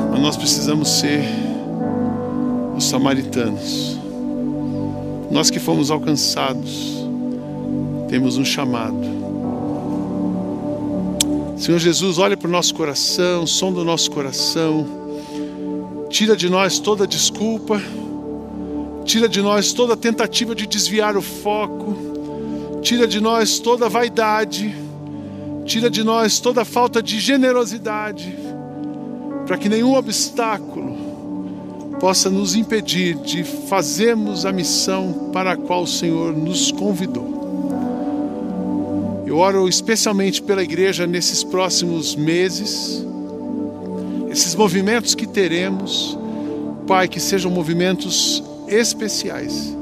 mas 0.09 0.21
nós 0.21 0.37
precisamos 0.37 0.89
ser 0.89 1.21
os 2.77 2.85
samaritanos. 2.85 3.96
Nós 5.29 5.49
que 5.49 5.59
fomos 5.59 5.91
alcançados, 5.91 7.05
temos 8.09 8.37
um 8.37 8.45
chamado. 8.45 9.17
Senhor 11.57 11.79
Jesus, 11.79 12.17
olha 12.17 12.37
para 12.37 12.47
o 12.47 12.51
nosso 12.51 12.73
coração, 12.73 13.45
som 13.45 13.73
do 13.73 13.83
nosso 13.83 14.09
coração, 14.11 14.87
tira 16.09 16.35
de 16.35 16.49
nós 16.49 16.79
toda 16.79 17.05
desculpa, 17.05 17.81
tira 19.03 19.27
de 19.27 19.41
nós 19.41 19.73
toda 19.73 19.97
tentativa 19.97 20.55
de 20.55 20.65
desviar 20.67 21.17
o 21.17 21.21
foco, 21.21 22.79
tira 22.81 23.07
de 23.07 23.19
nós 23.19 23.59
toda 23.59 23.89
vaidade, 23.89 24.75
tira 25.65 25.89
de 25.89 26.03
nós 26.03 26.39
toda 26.39 26.63
falta 26.63 27.01
de 27.01 27.19
generosidade, 27.19 28.37
para 29.45 29.57
que 29.57 29.67
nenhum 29.67 29.95
obstáculo 29.95 30.87
possa 31.99 32.29
nos 32.29 32.55
impedir 32.55 33.15
de 33.15 33.43
fazermos 33.43 34.45
a 34.45 34.51
missão 34.51 35.29
para 35.33 35.53
a 35.53 35.57
qual 35.57 35.83
o 35.83 35.88
Senhor 35.88 36.36
nos 36.36 36.71
convidou. 36.71 37.38
Eu 39.25 39.38
oro 39.38 39.67
especialmente 39.67 40.41
pela 40.41 40.63
igreja 40.63 41.05
nesses 41.05 41.43
próximos 41.43 42.15
meses, 42.15 43.05
esses 44.29 44.55
movimentos 44.55 45.13
que 45.13 45.27
teremos, 45.27 46.17
Pai, 46.88 47.07
que 47.07 47.19
sejam 47.19 47.51
movimentos 47.51 48.41
especiais 48.67 49.75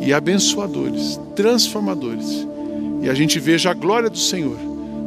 e 0.00 0.12
abençoadores, 0.12 1.18
transformadores, 1.34 2.46
e 3.02 3.08
a 3.08 3.14
gente 3.14 3.38
veja 3.38 3.70
a 3.70 3.74
glória 3.74 4.10
do 4.10 4.18
Senhor 4.18 4.58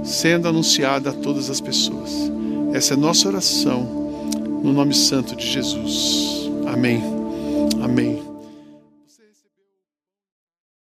sendo 0.03 0.47
anunciada 0.47 1.09
a 1.09 1.13
todas 1.13 1.49
as 1.49 1.59
pessoas. 1.59 2.31
Essa 2.73 2.93
é 2.93 2.97
nossa 2.97 3.27
oração, 3.27 3.83
no 4.63 4.71
nome 4.71 4.93
santo 4.93 5.35
de 5.35 5.45
Jesus. 5.45 6.36
Amém. 6.77 7.01
Amém. 7.81 8.36